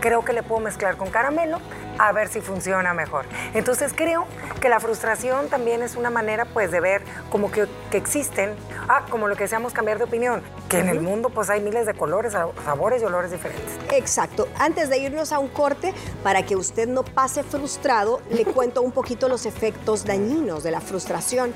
Creo 0.00 0.24
que 0.24 0.32
le 0.32 0.42
puedo 0.42 0.60
mezclar 0.60 0.96
con 0.96 1.10
caramelo. 1.10 1.58
A 2.00 2.12
ver 2.12 2.28
si 2.28 2.40
funciona 2.40 2.94
mejor. 2.94 3.26
Entonces 3.52 3.92
creo 3.94 4.26
que 4.60 4.70
la 4.70 4.80
frustración 4.80 5.48
también 5.48 5.82
es 5.82 5.96
una 5.96 6.08
manera 6.08 6.46
pues 6.46 6.70
de 6.70 6.80
ver 6.80 7.02
como 7.28 7.52
que, 7.52 7.66
que 7.90 7.98
existen, 7.98 8.54
ah, 8.88 9.04
como 9.10 9.28
lo 9.28 9.36
que 9.36 9.44
decíamos 9.44 9.74
cambiar 9.74 9.98
de 9.98 10.04
opinión, 10.04 10.42
que 10.70 10.78
en 10.78 10.88
el 10.88 11.00
mundo 11.00 11.28
pues 11.28 11.50
hay 11.50 11.60
miles 11.60 11.84
de 11.84 11.92
colores, 11.92 12.32
sabores 12.64 13.02
y 13.02 13.04
olores 13.04 13.30
diferentes. 13.30 13.78
Exacto. 13.92 14.48
Antes 14.58 14.88
de 14.88 14.98
irnos 14.98 15.30
a 15.32 15.38
un 15.38 15.48
corte, 15.48 15.92
para 16.22 16.42
que 16.42 16.56
usted 16.56 16.88
no 16.88 17.02
pase 17.02 17.42
frustrado, 17.42 18.22
le 18.30 18.44
cuento 18.54 18.80
un 18.80 18.92
poquito 18.92 19.28
los 19.28 19.44
efectos 19.44 20.06
dañinos 20.06 20.62
de 20.62 20.70
la 20.70 20.80
frustración. 20.80 21.52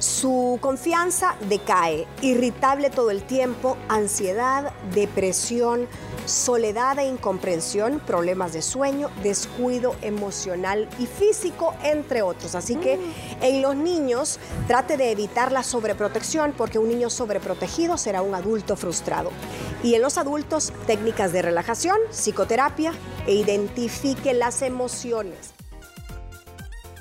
Su 0.00 0.58
confianza 0.60 1.36
decae, 1.48 2.06
irritable 2.22 2.90
todo 2.90 3.10
el 3.10 3.22
tiempo, 3.22 3.78
ansiedad, 3.88 4.72
depresión, 4.92 5.86
soledad 6.26 6.98
e 6.98 7.06
incomprensión, 7.06 8.00
problemas 8.00 8.52
de 8.52 8.62
sueño, 8.62 9.10
descuido 9.22 9.94
emocional 10.02 10.88
y 10.98 11.06
físico, 11.06 11.74
entre 11.82 12.22
otros. 12.22 12.54
Así 12.54 12.76
que 12.76 12.98
en 13.40 13.62
los 13.62 13.74
niños 13.76 14.38
trate 14.66 14.96
de 14.96 15.10
evitar 15.10 15.52
la 15.52 15.62
sobreprotección 15.62 16.52
porque 16.56 16.78
un 16.78 16.88
niño 16.88 17.10
sobreprotegido 17.10 17.96
será 17.96 18.22
un 18.22 18.34
adulto 18.34 18.76
frustrado. 18.76 19.30
Y 19.82 19.94
en 19.94 20.02
los 20.02 20.18
adultos, 20.18 20.72
técnicas 20.86 21.32
de 21.32 21.42
relajación, 21.42 21.98
psicoterapia 22.10 22.92
e 23.26 23.34
identifique 23.34 24.34
las 24.34 24.62
emociones. 24.62 25.56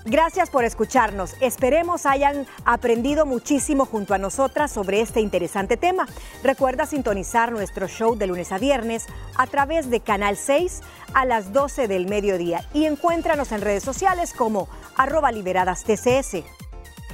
Gracias 0.05 0.51
por 0.51 0.65
escucharnos. 0.65 1.33
Esperemos 1.41 2.05
hayan 2.05 2.45
aprendido 2.63 3.25
muchísimo 3.25 3.87
junto 3.87 4.13
a 4.13 4.19
nosotras 4.19 4.71
sobre 4.71 5.01
este 5.01 5.19
interesante 5.19 5.77
tema. 5.77 6.05
Recuerda 6.43 6.85
sintonizar 6.85 7.51
nuestro 7.51 7.87
show 7.87 8.15
de 8.15 8.27
lunes 8.27 8.51
a 8.51 8.59
viernes 8.59 9.07
a 9.35 9.47
través 9.47 9.89
de 9.89 10.01
Canal 10.01 10.37
6 10.37 10.81
a 11.15 11.25
las 11.25 11.53
12 11.53 11.87
del 11.87 12.05
mediodía 12.05 12.63
y 12.71 12.85
encuéntranos 12.85 13.51
en 13.51 13.61
redes 13.61 13.83
sociales 13.83 14.35
como 14.35 14.69
arroba 14.95 15.31
liberadas 15.31 15.83
TCS. 15.83 16.43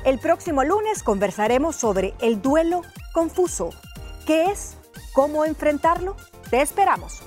El 0.04 0.20
próximo 0.20 0.66
lunes 0.66 1.02
conversaremos 1.02 1.78
sobre 1.78 2.14
el 2.20 2.42
duelo 2.42 2.82
confuso. 3.14 3.70
¿Qué 4.26 4.48
es? 4.48 4.76
¿Cómo 5.14 5.46
enfrentarlo? 5.46 6.18
Te 6.50 6.62
esperamos. 6.62 7.24